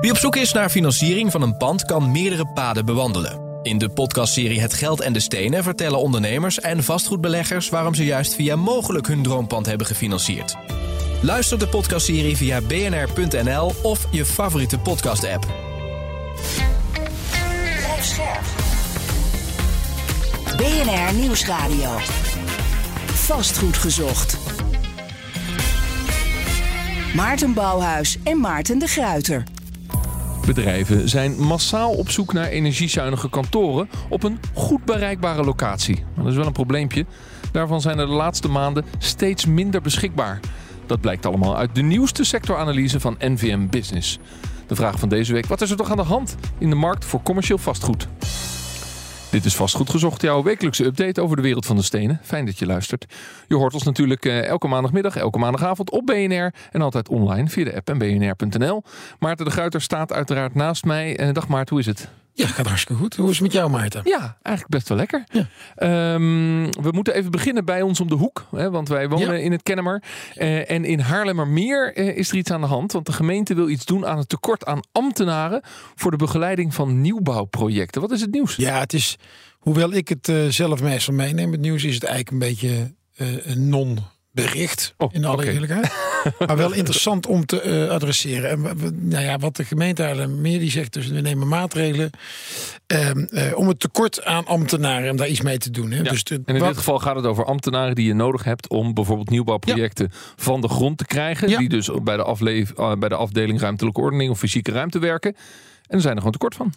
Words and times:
Wie 0.00 0.10
op 0.10 0.16
zoek 0.16 0.36
is 0.36 0.52
naar 0.52 0.70
financiering 0.70 1.30
van 1.30 1.42
een 1.42 1.56
pand 1.56 1.84
kan 1.84 2.10
meerdere 2.10 2.46
paden 2.46 2.84
bewandelen. 2.84 3.58
In 3.62 3.78
de 3.78 3.88
podcastserie 3.88 4.60
Het 4.60 4.74
Geld 4.74 5.00
en 5.00 5.12
de 5.12 5.20
Stenen 5.20 5.62
vertellen 5.62 5.98
ondernemers 5.98 6.60
en 6.60 6.84
vastgoedbeleggers 6.84 7.68
waarom 7.68 7.94
ze 7.94 8.04
juist 8.04 8.34
via 8.34 8.56
mogelijk 8.56 9.06
hun 9.06 9.22
droompand 9.22 9.66
hebben 9.66 9.86
gefinancierd. 9.86 10.56
Luister 11.22 11.58
de 11.58 11.68
podcastserie 11.68 12.36
via 12.36 12.60
bnr.nl 12.60 13.72
of 13.82 14.06
je 14.10 14.24
favoriete 14.24 14.78
podcast-app. 14.78 15.46
BNR 20.56 21.14
Nieuwsradio. 21.14 21.90
Vastgoed 23.06 23.76
gezocht. 23.76 24.38
Maarten 27.14 27.54
Bouwhuis 27.54 28.18
en 28.24 28.40
Maarten 28.40 28.78
de 28.78 28.86
Gruiter. 28.86 29.44
Bedrijven 30.54 31.08
zijn 31.08 31.40
massaal 31.40 31.92
op 31.92 32.10
zoek 32.10 32.32
naar 32.32 32.46
energiezuinige 32.46 33.30
kantoren 33.30 33.88
op 34.08 34.22
een 34.22 34.38
goed 34.54 34.84
bereikbare 34.84 35.44
locatie. 35.44 36.04
Maar 36.14 36.24
dat 36.24 36.32
is 36.32 36.38
wel 36.38 36.46
een 36.46 36.52
probleempje. 36.52 37.06
Daarvan 37.52 37.80
zijn 37.80 37.98
er 37.98 38.06
de 38.06 38.12
laatste 38.12 38.48
maanden 38.48 38.84
steeds 38.98 39.46
minder 39.46 39.80
beschikbaar. 39.80 40.40
Dat 40.86 41.00
blijkt 41.00 41.26
allemaal 41.26 41.56
uit 41.56 41.74
de 41.74 41.82
nieuwste 41.82 42.24
sectoranalyse 42.24 43.00
van 43.00 43.16
NVM 43.18 43.66
Business. 43.66 44.18
De 44.66 44.74
vraag 44.74 44.98
van 44.98 45.08
deze 45.08 45.32
week: 45.32 45.46
wat 45.46 45.60
is 45.60 45.70
er 45.70 45.76
toch 45.76 45.90
aan 45.90 45.96
de 45.96 46.02
hand 46.02 46.36
in 46.58 46.70
de 46.70 46.76
markt 46.76 47.04
voor 47.04 47.22
commercieel 47.22 47.58
vastgoed? 47.58 48.08
Dit 49.30 49.44
is 49.44 49.56
Vastgoed 49.56 49.90
Gezocht, 49.90 50.22
jouw 50.22 50.42
wekelijkse 50.42 50.84
update 50.84 51.20
over 51.20 51.36
de 51.36 51.42
wereld 51.42 51.66
van 51.66 51.76
de 51.76 51.82
stenen. 51.82 52.20
Fijn 52.22 52.46
dat 52.46 52.58
je 52.58 52.66
luistert. 52.66 53.06
Je 53.48 53.54
hoort 53.54 53.74
ons 53.74 53.82
natuurlijk 53.82 54.24
eh, 54.24 54.44
elke 54.44 54.68
maandagmiddag, 54.68 55.16
elke 55.16 55.38
maandagavond 55.38 55.90
op 55.90 56.06
BNR 56.06 56.54
en 56.70 56.82
altijd 56.82 57.08
online 57.08 57.48
via 57.48 57.64
de 57.64 57.74
app 57.74 57.88
en 57.88 57.98
bnr.nl. 57.98 58.82
Maarten 59.18 59.44
de 59.44 59.50
Gruiter 59.50 59.80
staat 59.80 60.12
uiteraard 60.12 60.54
naast 60.54 60.84
mij. 60.84 61.16
Eh, 61.16 61.32
dag 61.32 61.48
Maarten, 61.48 61.70
hoe 61.76 61.80
is 61.80 61.86
het? 61.86 62.08
Ja, 62.40 62.46
gaat 62.46 62.66
hartstikke 62.66 63.02
goed. 63.02 63.16
Hoe 63.16 63.26
is 63.28 63.32
het 63.34 63.42
met 63.42 63.52
jou, 63.52 63.70
Maarten? 63.70 64.00
Ja, 64.04 64.36
eigenlijk 64.42 64.66
best 64.68 64.88
wel 64.88 64.96
lekker. 64.98 65.24
Ja. 65.32 65.46
Ehm, 65.76 66.70
we 66.82 66.88
moeten 66.90 67.14
even 67.14 67.30
beginnen 67.30 67.64
bij 67.64 67.82
ons 67.82 68.00
om 68.00 68.08
de 68.08 68.14
hoek. 68.14 68.46
Hè, 68.50 68.70
want 68.70 68.88
wij 68.88 69.08
wonen 69.08 69.36
Ja. 69.36 69.42
in 69.44 69.52
het 69.52 69.62
Kennemer. 69.62 70.02
Eh, 70.34 70.70
en 70.70 70.84
in 70.84 71.00
Haarlemmermeer 71.00 71.94
eh, 71.94 72.16
is 72.16 72.30
er 72.30 72.36
iets 72.36 72.50
aan 72.50 72.60
de 72.60 72.66
hand. 72.66 72.92
Want 72.92 73.06
de 73.06 73.12
gemeente 73.12 73.54
wil 73.54 73.68
iets 73.68 73.84
doen 73.84 74.06
aan 74.06 74.18
het 74.18 74.28
tekort 74.28 74.64
aan 74.66 74.80
ambtenaren... 74.92 75.60
voor 75.94 76.10
de 76.10 76.16
begeleiding 76.16 76.74
van 76.74 77.00
nieuwbouwprojecten. 77.00 78.00
Wat 78.00 78.10
is 78.10 78.20
het 78.20 78.30
nieuws? 78.30 78.56
Ja, 78.56 78.78
het 78.78 78.92
is, 78.92 79.16
hoewel 79.58 79.92
ik 79.92 80.08
het 80.08 80.28
eh, 80.28 80.46
zelf 80.48 80.82
meestal 80.82 81.14
meeneem, 81.14 81.52
het 81.52 81.60
nieuws 81.60 81.84
is 81.84 81.94
het 81.94 82.04
eigenlijk 82.04 82.30
een 82.42 82.48
beetje 82.50 82.94
een 83.44 83.68
non-bericht, 83.68 84.94
Oh, 84.96 85.14
in 85.14 85.24
alle 85.24 85.36
oké. 85.42 85.50
eerlijkheid. 85.50 85.92
maar 86.46 86.56
wel 86.56 86.72
interessant 86.72 87.26
om 87.26 87.46
te 87.46 87.60
eh, 87.60 87.88
adresseren. 87.88 88.50
En 88.50 88.60
nou 89.00 89.24
ja, 89.24 89.38
wat 89.38 89.56
de 89.56 89.64
gemeente 89.64 90.26
meer 90.28 90.58
die 90.58 90.70
zegt, 90.70 90.92
dus 90.92 91.06
we 91.08 91.20
nemen 91.20 91.48
maatregelen 91.48 92.10
ehm, 92.86 93.18
eh, 93.24 93.56
om 93.58 93.68
het 93.68 93.80
tekort 93.80 94.24
aan 94.24 94.46
ambtenaren, 94.46 95.10
om 95.10 95.16
daar 95.16 95.28
iets 95.28 95.40
mee 95.40 95.58
te 95.58 95.70
doen. 95.70 95.90
Hè. 95.90 95.96
Ja, 96.02 96.10
Dus 96.10 96.24
de, 96.24 96.34
En 96.34 96.54
in 96.54 96.58
wat- 96.60 96.68
dit 96.68 96.76
geval 96.78 96.98
gaat 96.98 97.16
het 97.16 97.26
over 97.26 97.44
ambtenaren 97.44 97.94
die 97.94 98.06
je 98.06 98.14
nodig 98.14 98.44
hebt 98.44 98.68
om 98.68 98.94
bijvoorbeeld 98.94 99.30
nieuwbouwprojecten 99.30 100.10
van 100.36 100.60
de 100.60 100.68
grond 100.68 100.98
te 100.98 101.06
krijgen. 101.06 101.48
Ja. 101.48 101.58
Die 101.58 101.68
dus 101.68 101.90
bij 102.02 102.16
de, 102.16 102.22
afleef, 102.22 102.70
eh, 102.70 102.92
bij 102.98 103.08
de 103.08 103.14
afdeling 103.14 103.60
ruimtelijke 103.60 104.00
ordening 104.00 104.30
of 104.30 104.38
fysieke 104.38 104.70
ruimte 104.72 104.98
werken. 104.98 105.36
En 105.86 105.96
er 105.96 106.00
zijn 106.00 106.12
er 106.12 106.18
gewoon 106.18 106.32
tekort 106.32 106.54
van. 106.54 106.74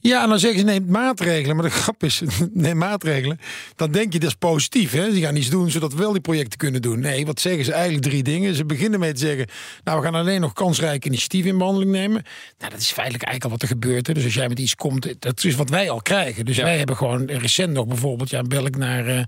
Ja, 0.00 0.22
en 0.22 0.28
dan 0.28 0.38
zeggen 0.38 0.58
ze 0.58 0.64
neem 0.64 0.84
maatregelen. 0.88 1.56
Maar 1.56 1.64
de 1.64 1.70
grap 1.70 2.02
is, 2.04 2.22
neem 2.52 2.76
maatregelen. 2.76 3.38
Dan 3.76 3.90
denk 3.90 4.12
je 4.12 4.18
dat 4.18 4.28
is 4.28 4.34
positief. 4.34 4.92
Hè? 4.92 5.12
Ze 5.14 5.20
gaan 5.20 5.36
iets 5.36 5.50
doen 5.50 5.70
zodat 5.70 5.92
we 5.92 5.98
wel 5.98 6.12
die 6.12 6.20
projecten 6.20 6.58
kunnen 6.58 6.82
doen. 6.82 7.00
Nee, 7.00 7.26
wat 7.26 7.40
zeggen 7.40 7.64
ze 7.64 7.72
eigenlijk? 7.72 8.04
Drie 8.04 8.22
dingen. 8.22 8.54
Ze 8.54 8.64
beginnen 8.64 9.00
met 9.00 9.14
te 9.14 9.20
zeggen, 9.26 9.46
nou 9.84 9.98
we 9.98 10.04
gaan 10.04 10.14
alleen 10.14 10.40
nog 10.40 10.52
kansrijke 10.52 11.06
initiatieven 11.06 11.50
in 11.50 11.58
behandeling 11.58 11.90
nemen. 11.90 12.22
Nou, 12.58 12.70
dat 12.70 12.80
is 12.80 12.90
feitelijk 12.92 13.24
eigenlijk 13.24 13.44
al 13.44 13.50
wat 13.50 13.62
er 13.62 13.68
gebeurt. 13.68 14.06
Hè? 14.06 14.14
Dus 14.14 14.24
als 14.24 14.34
jij 14.34 14.48
met 14.48 14.58
iets 14.58 14.74
komt, 14.74 15.14
dat 15.18 15.44
is 15.44 15.54
wat 15.54 15.70
wij 15.70 15.90
al 15.90 16.02
krijgen. 16.02 16.44
Dus 16.44 16.56
Ja. 16.56 16.62
wij 16.64 16.78
hebben 16.78 16.96
gewoon 16.96 17.26
recent 17.26 17.72
nog 17.72 17.86
bijvoorbeeld, 17.86 18.30
ja, 18.30 18.42
bel 18.42 18.66
ik 18.66 18.76
naar 18.76 19.06
eh, 19.06 19.22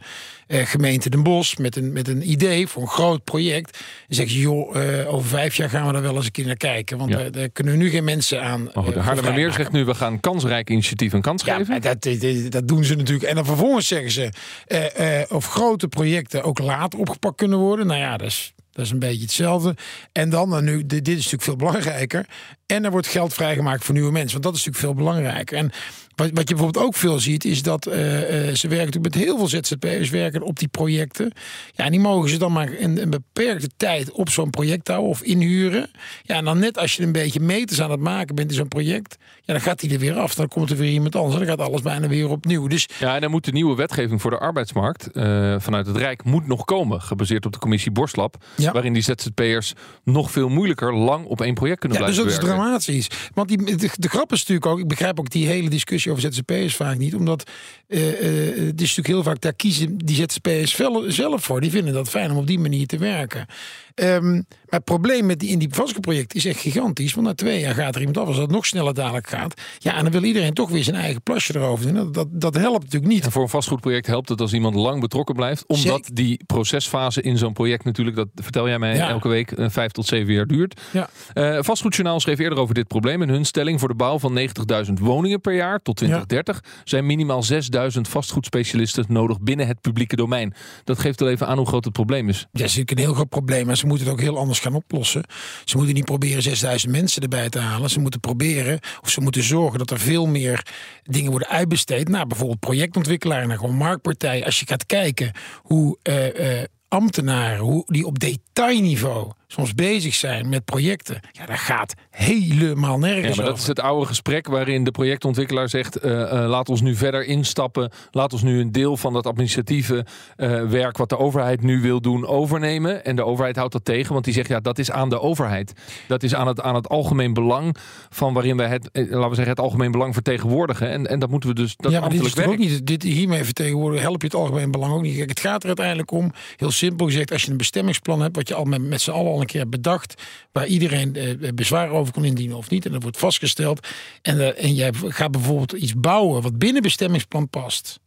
eh, 0.46 0.66
gemeente 0.66 1.10
Den 1.10 1.22
Bosch 1.22 1.56
met 1.56 1.76
een, 1.76 1.92
met 1.92 2.08
een 2.08 2.30
idee 2.30 2.66
voor 2.66 2.82
een 2.82 2.88
groot 2.88 3.24
project. 3.24 3.78
En 4.08 4.14
zeggen 4.14 4.34
ze, 4.34 4.40
joh, 4.40 4.82
eh, 4.98 5.14
over 5.14 5.28
vijf 5.28 5.54
jaar 5.56 5.70
gaan 5.70 5.86
we 5.86 5.92
daar 5.92 6.02
wel 6.02 6.16
eens 6.16 6.24
een 6.24 6.30
keer 6.32 6.46
naar 6.46 6.56
kijken. 6.56 6.98
Want 6.98 7.10
Ja. 7.10 7.16
daar, 7.16 7.30
daar 7.30 7.48
kunnen 7.48 7.72
we 7.72 7.78
nu 7.78 7.90
geen 7.90 8.04
mensen 8.04 8.42
aan. 8.42 8.62
Maar 8.74 8.84
goed, 8.84 8.94
de 8.94 9.00
Haarlemmermeer 9.00 9.52
zegt 9.52 9.72
nu 9.72 9.84
we 9.84 9.94
gaan 9.94 10.20
kansrijke 10.20 10.58
initiatieven 10.68 11.16
een 11.16 11.24
kans 11.24 11.44
ja, 11.44 11.56
geven. 11.56 11.80
dat, 11.80 12.02
dat, 12.02 12.52
dat 12.52 12.68
doen 12.68 12.84
ze 12.84 12.94
natuurlijk. 12.94 13.24
En 13.24 13.34
dan 13.34 13.44
vervolgens 13.44 13.86
zeggen 13.86 14.10
ze 14.10 14.32
eh, 14.66 15.20
eh, 15.20 15.30
of 15.30 15.46
grote 15.46 15.88
projecten 15.88 16.42
ook 16.42 16.58
later 16.58 16.98
opgepakt 16.98 17.36
kunnen 17.36 17.58
worden. 17.58 17.86
Nou 17.86 18.00
ja, 18.00 18.16
dat 18.16 18.26
is, 18.26 18.54
dat 18.72 18.84
is 18.84 18.90
een 18.90 18.98
beetje 18.98 19.22
hetzelfde. 19.22 19.76
En 20.12 20.30
dan, 20.30 20.48
nou 20.48 20.62
nu, 20.62 20.86
dit, 20.86 21.04
dit 21.04 21.08
is 21.08 21.14
natuurlijk 21.14 21.42
veel 21.42 21.56
belangrijker. 21.56 22.26
En 22.66 22.84
er 22.84 22.90
wordt 22.90 23.06
geld 23.06 23.34
vrijgemaakt 23.34 23.84
voor 23.84 23.94
nieuwe 23.94 24.12
mensen. 24.12 24.32
Want 24.32 24.44
dat 24.44 24.54
is 24.54 24.64
natuurlijk 24.64 24.84
veel 24.84 25.04
belangrijker. 25.04 25.58
En 25.58 25.70
wat, 26.20 26.30
wat 26.32 26.48
je 26.48 26.54
bijvoorbeeld 26.54 26.84
ook 26.84 26.94
veel 26.94 27.18
ziet, 27.18 27.44
is 27.44 27.62
dat 27.62 27.86
eh, 27.86 28.48
eh, 28.48 28.54
ze 28.54 28.68
werken 28.68 28.86
natuurlijk 28.86 29.14
met 29.14 29.24
heel 29.24 29.36
veel 29.36 29.48
ZZP'ers 29.48 30.10
werken 30.10 30.42
op 30.42 30.58
die 30.58 30.68
projecten. 30.68 31.32
Ja, 31.72 31.84
en 31.84 31.90
die 31.90 32.00
mogen 32.00 32.28
ze 32.28 32.38
dan 32.38 32.52
maar 32.52 32.68
een, 32.78 33.02
een 33.02 33.10
beperkte 33.10 33.68
tijd 33.76 34.10
op 34.10 34.28
zo'n 34.28 34.50
project 34.50 34.88
houden 34.88 35.10
of 35.10 35.22
inhuren. 35.22 35.90
Ja, 36.22 36.36
en 36.36 36.44
dan 36.44 36.58
net 36.58 36.78
als 36.78 36.96
je 36.96 37.02
een 37.02 37.12
beetje 37.12 37.40
meters 37.40 37.80
aan 37.80 37.90
het 37.90 38.00
maken 38.00 38.34
bent 38.34 38.50
in 38.50 38.56
zo'n 38.56 38.68
project, 38.68 39.16
ja, 39.42 39.52
dan 39.52 39.60
gaat 39.60 39.80
hij 39.80 39.90
er 39.90 39.98
weer 39.98 40.18
af. 40.18 40.34
Dan 40.34 40.48
komt 40.48 40.70
er 40.70 40.76
weer 40.76 40.90
iemand 40.90 41.16
anders 41.16 41.34
en 41.34 41.46
dan 41.46 41.56
gaat 41.56 41.66
alles 41.66 41.82
bijna 41.82 42.08
weer 42.08 42.28
opnieuw. 42.28 42.66
Dus 42.66 42.88
Ja, 42.98 43.14
en 43.14 43.20
dan 43.20 43.30
moet 43.30 43.44
de 43.44 43.52
nieuwe 43.52 43.76
wetgeving 43.76 44.20
voor 44.20 44.30
de 44.30 44.38
arbeidsmarkt 44.38 45.10
eh, 45.10 45.54
vanuit 45.58 45.86
het 45.86 45.96
Rijk 45.96 46.24
moet 46.24 46.46
nog 46.46 46.64
komen. 46.64 47.02
Gebaseerd 47.02 47.46
op 47.46 47.52
de 47.52 47.58
commissie 47.58 47.90
Borstlap. 47.90 48.44
Ja. 48.56 48.72
Waarin 48.72 48.92
die 48.92 49.02
ZZP'ers 49.02 49.72
nog 50.04 50.30
veel 50.30 50.48
moeilijker 50.48 50.94
lang 50.94 51.24
op 51.24 51.40
één 51.40 51.54
project 51.54 51.80
kunnen 51.80 51.98
Ja, 51.98 52.06
dus 52.06 52.14
blijven 52.14 52.38
dat 52.38 52.44
is 52.44 52.50
dramatisch. 52.50 53.10
Want 53.34 53.48
die, 53.48 53.76
de, 53.76 53.90
de 53.94 54.08
grap 54.08 54.32
is 54.32 54.38
natuurlijk 54.38 54.66
ook, 54.66 54.78
ik 54.78 54.88
begrijp 54.88 55.18
ook 55.18 55.30
die 55.30 55.46
hele 55.46 55.68
discussie 55.68 56.09
over 56.10 56.32
ZZP'ers 56.32 56.76
vaak 56.76 56.98
niet. 56.98 57.14
Omdat 57.14 57.50
eh, 57.88 58.08
eh, 58.08 58.66
het 58.66 58.80
is 58.80 58.96
natuurlijk 58.96 59.06
heel 59.06 59.22
vaak, 59.22 59.40
daar 59.40 59.52
kiezen 59.52 59.98
die 59.98 60.16
ZZP'ers 60.16 60.76
zelf 61.06 61.44
voor. 61.44 61.60
Die 61.60 61.70
vinden 61.70 61.94
dat 61.94 62.08
fijn 62.08 62.30
om 62.30 62.36
op 62.36 62.46
die 62.46 62.58
manier 62.58 62.86
te 62.86 62.98
werken. 62.98 63.46
Ehm, 63.94 64.32
maar 64.32 64.44
het 64.80 64.84
probleem 64.84 65.26
met 65.26 65.38
die, 65.40 65.50
in 65.50 65.58
die 65.58 65.68
vastgoedproject 65.70 66.34
is 66.34 66.44
echt 66.44 66.60
gigantisch. 66.60 67.14
Want 67.14 67.26
na 67.26 67.34
twee 67.34 67.60
jaar 67.60 67.74
gaat 67.74 67.94
er 67.94 68.00
iemand 68.00 68.18
af. 68.18 68.26
Als 68.26 68.36
dat 68.36 68.50
nog 68.50 68.66
sneller 68.66 68.94
dadelijk 68.94 69.28
gaat. 69.28 69.60
Ja, 69.78 69.96
en 69.96 70.02
dan 70.02 70.12
wil 70.12 70.22
iedereen 70.24 70.54
toch 70.54 70.70
weer 70.70 70.84
zijn 70.84 70.96
eigen 70.96 71.22
plasje 71.22 71.56
erover 71.56 71.86
doen. 71.86 71.94
Dat, 71.94 72.14
dat, 72.14 72.28
dat 72.30 72.54
helpt 72.54 72.84
natuurlijk 72.84 73.12
niet. 73.12 73.24
En 73.24 73.32
voor 73.32 73.42
een 73.42 73.48
vastgoedproject 73.48 74.06
helpt 74.06 74.28
het 74.28 74.40
als 74.40 74.52
iemand 74.52 74.74
lang 74.74 75.00
betrokken 75.00 75.34
blijft. 75.34 75.66
Omdat 75.66 75.82
Zeker. 75.82 76.14
die 76.14 76.40
procesfase 76.46 77.22
in 77.22 77.38
zo'n 77.38 77.52
project 77.52 77.84
natuurlijk, 77.84 78.16
dat 78.16 78.28
vertel 78.34 78.68
jij 78.68 78.78
mij 78.78 78.94
Ja. 78.96 79.08
elke 79.08 79.28
week, 79.28 79.52
eh, 79.52 79.66
vijf 79.68 79.90
tot 79.92 80.06
zeven 80.06 80.32
jaar 80.32 80.46
duurt. 80.46 80.80
Ja. 80.92 81.08
Eh, 81.32 81.58
Vastgoedjournaal 81.62 82.20
schreef 82.20 82.38
eerder 82.38 82.58
over 82.58 82.74
dit 82.74 82.86
probleem. 82.88 83.22
En 83.22 83.28
hun 83.28 83.44
stelling 83.44 83.80
voor 83.80 83.88
de 83.88 83.94
bouw 83.94 84.18
van 84.18 84.32
90.000 84.32 84.98
woningen 84.98 85.40
per 85.40 85.54
jaar 85.54 85.82
tot 85.82 85.96
2030 85.96 86.60
zijn 86.84 87.06
minimaal 87.06 87.42
6.000 87.42 88.08
vastgoedspecialisten 88.08 89.04
nodig 89.08 89.40
binnen 89.40 89.66
het 89.66 89.80
publieke 89.80 90.16
domein. 90.16 90.54
Dat 90.84 90.98
geeft 90.98 91.20
wel 91.20 91.28
even 91.28 91.46
aan 91.46 91.56
hoe 91.56 91.66
groot 91.66 91.84
het 91.84 91.92
probleem 91.92 92.28
is. 92.28 92.38
Ja, 92.38 92.46
dat 92.52 92.60
is 92.60 92.66
natuurlijk 92.76 92.90
een 92.98 93.04
heel 93.04 93.14
groot 93.14 93.28
probleem. 93.28 93.66
Maar 93.66 93.76
ze 93.76 93.86
moeten 93.90 94.06
het 94.06 94.16
ook 94.16 94.22
heel 94.22 94.38
anders 94.38 94.58
gaan 94.58 94.74
oplossen. 94.74 95.24
Ze 95.64 95.76
moeten 95.76 95.94
niet 95.94 96.04
proberen 96.04 96.42
6000 96.42 96.92
mensen 96.92 97.22
erbij 97.22 97.48
te 97.48 97.58
halen. 97.58 97.90
Ze 97.90 98.00
moeten 98.00 98.20
proberen, 98.20 98.78
of 99.02 99.10
ze 99.10 99.20
moeten 99.20 99.42
zorgen 99.42 99.78
dat 99.78 99.90
er 99.90 100.00
veel 100.00 100.26
meer 100.26 100.66
dingen 101.02 101.30
worden 101.30 101.48
uitbesteed. 101.48 102.08
Naar 102.08 102.26
bijvoorbeeld 102.26 102.60
projectontwikkelaar, 102.60 103.46
naar 103.46 103.58
gewoon 103.58 103.76
marktpartijen. 103.76 104.44
Als 104.44 104.60
je 104.60 104.66
gaat 104.66 104.86
kijken 104.86 105.32
hoe 105.62 105.98
eh, 106.02 106.60
eh, 106.60 106.64
ambtenaren, 106.88 107.58
hoe 107.58 107.82
die 107.86 108.06
op 108.06 108.18
detailniveau 108.18 109.32
soms 109.52 109.74
bezig 109.74 110.14
zijn 110.14 110.48
met 110.48 110.64
projecten. 110.64 111.20
Ja, 111.32 111.46
dat 111.46 111.58
gaat 111.58 111.94
helemaal 112.10 112.98
nergens 112.98 113.28
Ja, 113.28 113.28
maar 113.28 113.36
dat 113.36 113.46
over. 113.48 113.62
is 113.62 113.66
het 113.66 113.80
oude 113.80 114.06
gesprek 114.06 114.46
waarin 114.46 114.84
de 114.84 114.90
projectontwikkelaar 114.90 115.68
zegt: 115.68 115.96
eh, 115.96 116.22
eh, 116.22 116.48
laat 116.48 116.68
ons 116.68 116.80
nu 116.80 116.94
verder 116.94 117.24
instappen. 117.24 117.90
Laat 118.10 118.32
ons 118.32 118.42
nu 118.42 118.60
een 118.60 118.72
deel 118.72 118.96
van 118.96 119.12
dat 119.12 119.26
administratieve 119.26 120.06
eh, 120.36 120.62
werk 120.68 120.96
wat 120.96 121.08
de 121.08 121.18
overheid 121.18 121.62
nu 121.62 121.80
wil 121.80 122.00
doen 122.00 122.26
overnemen. 122.26 123.04
En 123.04 123.16
de 123.16 123.24
overheid 123.24 123.56
houdt 123.56 123.72
dat 123.72 123.84
tegen, 123.84 124.12
want 124.12 124.24
die 124.24 124.34
zegt: 124.34 124.48
ja, 124.48 124.60
dat 124.60 124.78
is 124.78 124.90
aan 124.90 125.08
de 125.08 125.20
overheid. 125.20 125.72
Dat 126.06 126.22
is 126.22 126.34
aan 126.34 126.46
het, 126.46 126.60
aan 126.60 126.74
het 126.74 126.88
algemeen 126.88 127.32
belang 127.32 127.76
van 128.10 128.32
waarin 128.32 128.56
wij 128.56 128.68
het, 128.68 128.90
eh, 128.90 129.02
laten 129.02 129.28
we 129.28 129.34
zeggen, 129.34 129.54
het 129.54 129.60
algemeen 129.60 129.90
belang 129.90 130.14
vertegenwoordigen. 130.14 130.90
En, 130.90 131.06
en 131.06 131.18
dat 131.18 131.30
moeten 131.30 131.48
we 131.48 131.54
dus. 131.54 131.76
Dat 131.76 131.92
ja, 131.92 132.00
maar 132.00 132.10
dit 132.10 132.24
is 132.24 132.32
toch 132.32 132.44
ook 132.44 132.56
werk. 132.56 132.58
niet. 132.58 132.86
Dit 132.86 133.02
hiermee 133.02 133.44
vertegenwoordigen 133.44 134.06
help 134.06 134.20
je 134.20 134.26
het 134.26 134.36
algemeen 134.36 134.70
belang 134.70 134.92
ook 134.92 135.02
niet. 135.02 135.16
Kijk, 135.16 135.28
het 135.28 135.40
gaat 135.40 135.60
er 135.60 135.66
uiteindelijk 135.66 136.10
om, 136.10 136.32
heel 136.56 136.70
simpel 136.70 137.06
gezegd, 137.06 137.32
als 137.32 137.42
je 137.42 137.50
een 137.50 137.56
bestemmingsplan 137.56 138.20
hebt, 138.20 138.36
wat 138.36 138.48
je 138.48 138.54
al 138.54 138.64
met, 138.64 138.82
met 138.82 139.00
z'n 139.00 139.10
allen 139.10 139.32
een 139.40 139.46
keer 139.46 139.68
bedacht, 139.68 140.22
waar 140.52 140.66
iedereen 140.66 141.16
eh, 141.16 141.52
bezwaar 141.54 141.90
over 141.90 142.12
kon 142.12 142.24
indienen 142.24 142.56
of 142.56 142.70
niet, 142.70 142.86
en 142.86 142.92
dat 142.92 143.02
wordt 143.02 143.18
vastgesteld, 143.18 143.88
en, 144.22 144.40
eh, 144.40 144.64
en 144.64 144.74
jij 144.74 144.92
gaat 144.92 145.30
bijvoorbeeld 145.30 145.72
iets 145.72 145.94
bouwen 145.94 146.42
wat 146.42 146.58
binnen 146.58 146.82
bestemmingsplan 146.82 147.48
past. 147.48 148.00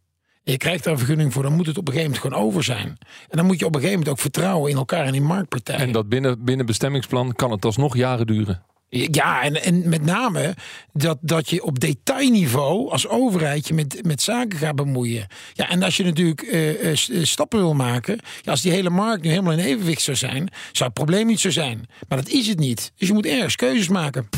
En 0.44 0.52
je 0.52 0.58
krijgt 0.58 0.84
daar 0.84 0.92
een 0.92 0.98
vergunning 0.98 1.32
voor, 1.32 1.42
dan 1.42 1.52
moet 1.52 1.66
het 1.66 1.78
op 1.78 1.88
een 1.88 1.94
gegeven 1.94 2.12
moment 2.12 2.32
gewoon 2.32 2.48
over 2.48 2.64
zijn. 2.64 2.88
En 3.28 3.36
dan 3.36 3.46
moet 3.46 3.58
je 3.58 3.66
op 3.66 3.74
een 3.74 3.80
gegeven 3.80 3.98
moment 3.98 4.16
ook 4.16 4.22
vertrouwen 4.22 4.70
in 4.70 4.76
elkaar 4.76 5.04
en 5.04 5.14
in 5.14 5.22
marktpartijen. 5.22 5.80
En 5.80 5.92
dat 5.92 6.08
binnen, 6.08 6.44
binnen 6.44 6.66
bestemmingsplan 6.66 7.32
kan 7.32 7.50
het 7.50 7.64
alsnog 7.64 7.96
jaren 7.96 8.26
duren. 8.26 8.62
Ja, 8.94 9.42
en, 9.42 9.62
en 9.62 9.88
met 9.88 10.04
name 10.04 10.54
dat, 10.92 11.18
dat 11.20 11.50
je 11.50 11.64
op 11.64 11.80
detailniveau 11.80 12.90
als 12.90 13.08
overheid 13.08 13.68
je 13.68 13.74
met, 13.74 14.00
met 14.02 14.22
zaken 14.22 14.58
gaat 14.58 14.76
bemoeien. 14.76 15.26
Ja, 15.52 15.68
en 15.68 15.82
als 15.82 15.96
je 15.96 16.04
natuurlijk 16.04 16.42
eh, 16.42 16.70
eh, 16.70 16.90
eh, 16.90 17.24
stappen 17.24 17.58
wil 17.58 17.74
maken, 17.74 18.18
ja, 18.42 18.50
als 18.50 18.62
die 18.62 18.72
hele 18.72 18.90
markt 18.90 19.22
nu 19.22 19.30
helemaal 19.30 19.52
in 19.52 19.58
evenwicht 19.58 20.02
zou 20.02 20.16
zijn, 20.16 20.48
zou 20.72 20.84
het 20.84 20.92
probleem 20.92 21.26
niet 21.26 21.40
zo 21.40 21.50
zijn. 21.50 21.88
Maar 22.08 22.18
dat 22.18 22.28
is 22.28 22.46
het 22.46 22.58
niet. 22.58 22.92
Dus 22.96 23.08
je 23.08 23.14
moet 23.14 23.26
ergens 23.26 23.56
keuzes 23.56 23.88
maken. 23.88 24.28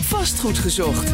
Vastgoed 0.00 0.58
gezocht. 0.58 1.12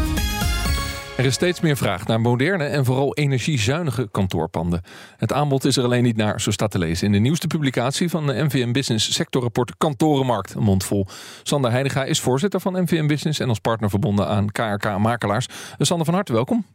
Er 1.16 1.24
is 1.24 1.34
steeds 1.34 1.60
meer 1.60 1.76
vraag 1.76 2.06
naar 2.06 2.20
moderne 2.20 2.64
en 2.64 2.84
vooral 2.84 3.14
energiezuinige 3.14 4.08
kantoorpanden. 4.10 4.82
Het 5.16 5.32
aanbod 5.32 5.64
is 5.64 5.76
er 5.76 5.84
alleen 5.84 6.02
niet 6.02 6.16
naar, 6.16 6.40
zo 6.40 6.50
staat 6.50 6.70
te 6.70 6.78
lezen 6.78 7.06
in 7.06 7.12
de 7.12 7.18
nieuwste 7.18 7.46
publicatie 7.46 8.08
van 8.08 8.26
de 8.26 8.44
NVM 8.44 8.72
Business 8.72 9.14
sectorrapport 9.14 9.76
Kantorenmarkt, 9.78 10.54
een 10.54 10.62
mond 10.62 10.84
vol. 10.84 11.06
Sander 11.42 11.70
Heidega 11.70 12.04
is 12.04 12.20
voorzitter 12.20 12.60
van 12.60 12.82
NVM 12.82 13.06
Business 13.06 13.40
en 13.40 13.48
als 13.48 13.58
partner 13.58 13.90
verbonden 13.90 14.28
aan 14.28 14.52
KRK 14.52 14.98
Makelaars. 14.98 15.46
Sander 15.78 16.06
van 16.06 16.14
harte 16.14 16.32
welkom. 16.32 16.66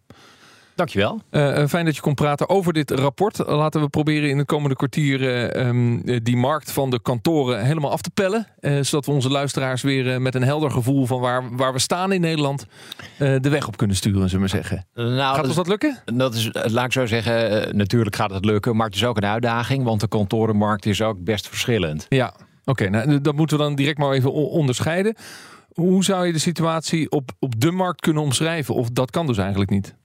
Dankjewel. 0.78 1.22
Uh, 1.32 1.68
fijn 1.68 1.86
dat 1.86 1.96
je 1.96 2.02
kon 2.02 2.14
praten 2.14 2.50
over 2.50 2.74
dit 2.74 2.92
rapport. 2.92 3.38
Laten 3.48 3.82
we 3.82 3.90
proberen 3.90 4.30
in 4.30 4.38
de 4.38 4.46
komende 4.46 4.76
kwartier 4.76 5.22
uh, 5.56 6.20
die 6.24 6.38
markt 6.38 6.72
van 6.72 6.90
de 6.90 7.02
kantoren 7.02 7.66
helemaal 7.66 7.92
af 7.92 8.02
te 8.02 8.10
pellen. 8.10 8.48
Uh, 8.60 8.84
zodat 8.84 9.06
we 9.06 9.12
onze 9.12 9.30
luisteraars 9.30 9.82
weer 9.82 10.22
met 10.22 10.36
een 10.36 10.44
helder 10.44 10.72
gevoel 10.72 11.06
van 11.06 11.20
waar, 11.20 11.56
waar 11.56 11.74
we 11.74 11.80
staan 11.80 12.12
in 12.12 12.22
Nederland 12.22 12.66
de 13.18 13.50
weg 13.50 13.68
op 13.68 13.78
kunnen 13.78 13.96
sturen, 13.96 14.30
zullen 14.30 14.46
we 14.46 14.52
zeggen. 14.52 14.86
Nou, 14.94 15.36
gaat 15.36 15.46
ons 15.46 15.56
dat 15.56 15.68
lukken? 15.68 15.98
Dat 16.06 16.34
is, 16.34 16.50
laat 16.54 16.86
ik 16.86 16.92
zo 16.92 17.06
zeggen, 17.06 17.78
natuurlijk 17.78 18.16
gaat 18.16 18.32
het 18.32 18.46
lukken. 18.46 18.76
Maar 18.76 18.86
het 18.86 18.96
is 18.96 19.06
ook 19.06 19.18
een 19.18 19.26
uitdaging, 19.26 19.84
want 19.84 20.00
de 20.00 20.08
kantorenmarkt 20.08 20.86
is 20.86 21.02
ook 21.02 21.24
best 21.24 21.48
verschillend. 21.48 22.06
Ja, 22.10 22.34
oké. 22.66 22.90
nou, 22.90 23.22
dat 23.22 23.36
moeten 23.36 23.58
we 23.58 23.64
dan 23.64 23.76
direct 23.76 23.98
maar 23.98 24.12
even 24.12 24.34
onderscheiden. 24.34 25.16
Hoe 25.74 26.04
zou 26.04 26.26
je 26.26 26.34
de 26.34 26.40
situatie 26.40 27.12
op, 27.12 27.32
op 27.40 27.60
de 27.60 27.72
markt 27.72 28.02
kunnen 28.02 28.24
omschrijven? 28.24 28.76
Of 28.76 28.90
dat 28.90 29.12
kan 29.12 29.28
dus 29.28 29.38
eigenlijk 29.38 29.70
niet? 29.70 29.96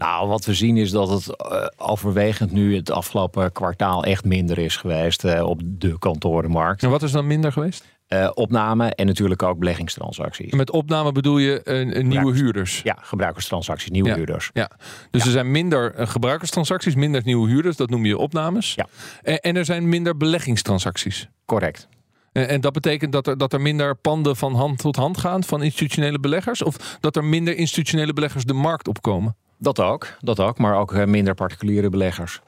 Nou, 0.00 0.28
wat 0.28 0.44
we 0.44 0.54
zien 0.54 0.76
is 0.76 0.90
dat 0.90 1.08
het 1.08 1.26
uh, 1.28 1.66
overwegend 1.76 2.52
nu 2.52 2.76
het 2.76 2.90
afgelopen 2.90 3.52
kwartaal 3.52 4.04
echt 4.04 4.24
minder 4.24 4.58
is 4.58 4.76
geweest 4.76 5.24
uh, 5.24 5.42
op 5.42 5.60
de 5.64 5.98
kantorenmarkt. 5.98 6.82
En 6.82 6.90
wat 6.90 7.02
is 7.02 7.12
dan 7.12 7.26
minder 7.26 7.52
geweest? 7.52 7.84
Uh, 8.08 8.30
opname 8.34 8.94
en 8.94 9.06
natuurlijk 9.06 9.42
ook 9.42 9.58
beleggingstransacties. 9.58 10.50
En 10.50 10.56
met 10.56 10.70
opname 10.70 11.12
bedoel 11.12 11.38
je 11.38 11.60
een, 11.64 12.08
nieuwe 12.08 12.34
huurders? 12.34 12.80
Ja, 12.82 12.96
gebruikerstransacties, 13.00 13.90
nieuwe 13.90 14.08
ja. 14.08 14.14
huurders. 14.14 14.50
Ja. 14.52 14.70
Dus 15.10 15.24
er 15.24 15.30
zijn 15.30 15.50
minder 15.50 15.94
gebruikerstransacties, 16.08 16.94
minder 16.94 17.22
nieuwe 17.24 17.48
huurders, 17.48 17.76
dat 17.76 17.90
noem 17.90 18.04
je 18.06 18.18
opnames. 18.18 18.74
Ja. 18.74 18.86
En, 19.22 19.40
en 19.40 19.56
er 19.56 19.64
zijn 19.64 19.88
minder 19.88 20.16
beleggingstransacties. 20.16 21.28
Correct. 21.44 21.88
En, 22.32 22.48
en 22.48 22.60
dat 22.60 22.72
betekent 22.72 23.12
dat 23.12 23.26
er, 23.26 23.38
dat 23.38 23.52
er 23.52 23.60
minder 23.60 23.96
panden 23.96 24.36
van 24.36 24.54
hand 24.54 24.78
tot 24.78 24.96
hand 24.96 25.18
gaan 25.18 25.44
van 25.44 25.62
institutionele 25.62 26.20
beleggers? 26.20 26.62
Of 26.62 26.98
dat 27.00 27.16
er 27.16 27.24
minder 27.24 27.56
institutionele 27.56 28.12
beleggers 28.12 28.44
de 28.44 28.52
markt 28.52 28.88
opkomen? 28.88 29.36
Dat 29.62 29.80
ook, 29.80 30.16
dat 30.20 30.40
ook, 30.40 30.58
maar 30.58 30.76
ook 30.76 31.06
minder 31.06 31.34
particuliere 31.34 31.88
beleggers. 31.88 32.40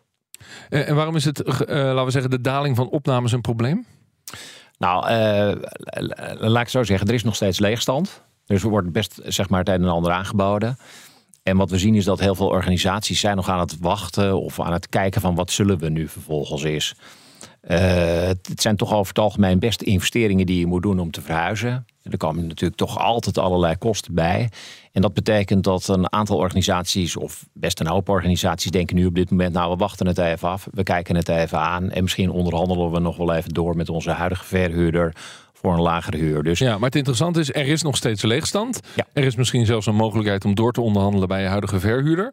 En, 0.69 0.87
en 0.87 0.95
waarom 0.95 1.17
is 1.17 1.25
het, 1.25 1.41
uh, 1.41 1.55
laten 1.69 2.05
we 2.05 2.11
zeggen, 2.11 2.31
de 2.31 2.41
daling 2.41 2.77
van 2.77 2.89
opnames 2.89 3.33
een 3.33 3.41
probleem? 3.41 3.87
Nou, 4.79 5.11
uh, 5.11 5.63
laat 6.39 6.63
ik 6.63 6.69
zo 6.69 6.83
zeggen, 6.83 7.09
er 7.09 7.15
is 7.15 7.25
nog 7.25 7.35
steeds 7.35 7.59
leegstand. 7.59 8.23
Dus 8.47 8.63
er 8.63 8.69
wordt 8.69 8.93
best 8.93 9.21
zeg 9.25 9.49
maar, 9.49 9.59
het 9.59 9.69
een 9.69 9.83
en 9.83 9.89
ander 9.89 10.13
aangeboden. 10.13 10.77
En 11.43 11.57
wat 11.57 11.71
we 11.71 11.79
zien 11.79 11.95
is 11.95 12.05
dat 12.05 12.21
heel 12.21 12.35
veel 12.35 12.47
organisaties 12.47 13.21
zijn 13.21 13.37
nog 13.37 13.49
aan 13.49 13.61
het 13.61 13.79
wachten 13.79 14.41
of 14.41 14.61
aan 14.61 14.73
het 14.73 14.89
kijken 14.89 15.21
van 15.21 15.35
wat 15.35 15.51
zullen 15.51 15.79
we 15.79 15.89
nu 15.89 16.09
vervolgens 16.09 16.63
is. 16.63 16.95
Uh, 17.63 17.79
het 18.27 18.61
zijn 18.61 18.77
toch 18.77 18.93
over 18.93 19.09
het 19.09 19.19
algemeen 19.19 19.59
best 19.59 19.83
investeringen 19.83 20.47
die 20.47 20.59
je 20.59 20.67
moet 20.67 20.83
doen 20.83 20.99
om 20.99 21.11
te 21.11 21.23
verhuizen. 21.23 21.87
Er 22.11 22.17
komen 22.17 22.47
natuurlijk 22.47 22.79
toch 22.79 22.99
altijd 22.99 23.39
allerlei 23.39 23.77
kosten 23.77 24.15
bij. 24.15 24.51
En 24.93 25.03
dat 25.03 25.15
betekent 25.15 25.65
dat 25.65 25.89
een 25.89 26.13
aantal 26.13 26.37
organisaties, 26.37 27.17
of 27.17 27.47
best 27.53 27.81
een 27.81 27.87
hoop 27.87 28.09
organisaties, 28.09 28.71
denken 28.71 28.97
nu 28.97 29.07
op 29.07 29.15
dit 29.15 29.31
moment: 29.31 29.53
nou, 29.53 29.71
we 29.71 29.77
wachten 29.77 30.07
het 30.07 30.19
even 30.19 30.49
af, 30.49 30.69
we 30.73 30.83
kijken 30.83 31.17
het 31.17 31.29
even 31.29 31.59
aan. 31.59 31.91
En 31.91 32.03
misschien 32.03 32.31
onderhandelen 32.31 32.91
we 32.91 32.99
nog 32.99 33.17
wel 33.17 33.35
even 33.35 33.55
door 33.55 33.77
met 33.77 33.89
onze 33.89 34.11
huidige 34.11 34.45
verhuurder 34.45 35.15
voor 35.53 35.73
een 35.73 35.81
lagere 35.81 36.17
huur. 36.17 36.43
Dus... 36.43 36.59
Ja, 36.59 36.75
maar 36.75 36.89
het 36.89 36.97
interessante 36.97 37.41
is, 37.41 37.53
er 37.53 37.67
is 37.67 37.83
nog 37.83 37.97
steeds 37.97 38.23
leegstand. 38.23 38.81
Ja. 38.95 39.07
Er 39.13 39.25
is 39.25 39.37
misschien 39.37 39.67
zelfs 39.67 39.87
een 39.87 39.95
mogelijkheid 39.95 40.45
om 40.45 40.55
door 40.55 40.73
te 40.73 40.81
onderhandelen 40.81 41.29
bij 41.29 41.43
je 41.43 41.49
huidige 41.49 41.81
verhuurder. 41.81 42.33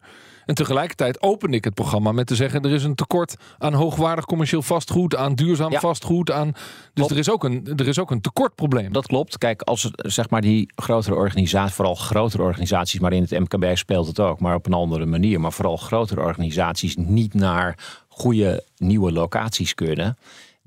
En 0.49 0.55
tegelijkertijd 0.55 1.21
open 1.21 1.53
ik 1.53 1.63
het 1.63 1.73
programma 1.73 2.11
met 2.11 2.27
te 2.27 2.35
zeggen: 2.35 2.61
er 2.61 2.71
is 2.71 2.83
een 2.83 2.95
tekort 2.95 3.35
aan 3.57 3.73
hoogwaardig 3.73 4.25
commercieel 4.25 4.61
vastgoed, 4.61 5.15
aan 5.15 5.35
duurzaam 5.35 5.71
Ja. 5.71 5.79
vastgoed. 5.79 6.31
Aan... 6.31 6.53
Dus 6.93 7.09
er 7.09 7.17
is, 7.17 7.31
ook 7.31 7.43
een, 7.43 7.73
er 7.75 7.87
is 7.87 7.99
ook 7.99 8.11
een 8.11 8.21
tekortprobleem. 8.21 8.93
Dat 8.93 9.05
klopt. 9.05 9.37
Kijk, 9.37 9.61
als 9.61 9.91
zeg 9.93 10.29
maar 10.29 10.41
die 10.41 10.71
grotere 10.75 11.15
organisaties, 11.15 11.75
vooral 11.75 11.95
grotere 11.95 12.43
organisaties, 12.43 12.99
maar 12.99 13.13
in 13.13 13.21
het 13.21 13.39
MKB 13.39 13.77
speelt 13.77 14.07
het 14.07 14.19
ook, 14.19 14.39
maar 14.39 14.55
op 14.55 14.65
een 14.65 14.73
andere 14.73 15.05
manier. 15.05 15.39
Maar 15.39 15.53
vooral 15.53 15.77
grotere 15.77 16.21
organisaties 16.21 16.95
niet 16.95 17.33
naar 17.33 17.77
goede 18.07 18.63
nieuwe 18.77 19.11
locaties 19.11 19.75
kunnen. 19.75 20.17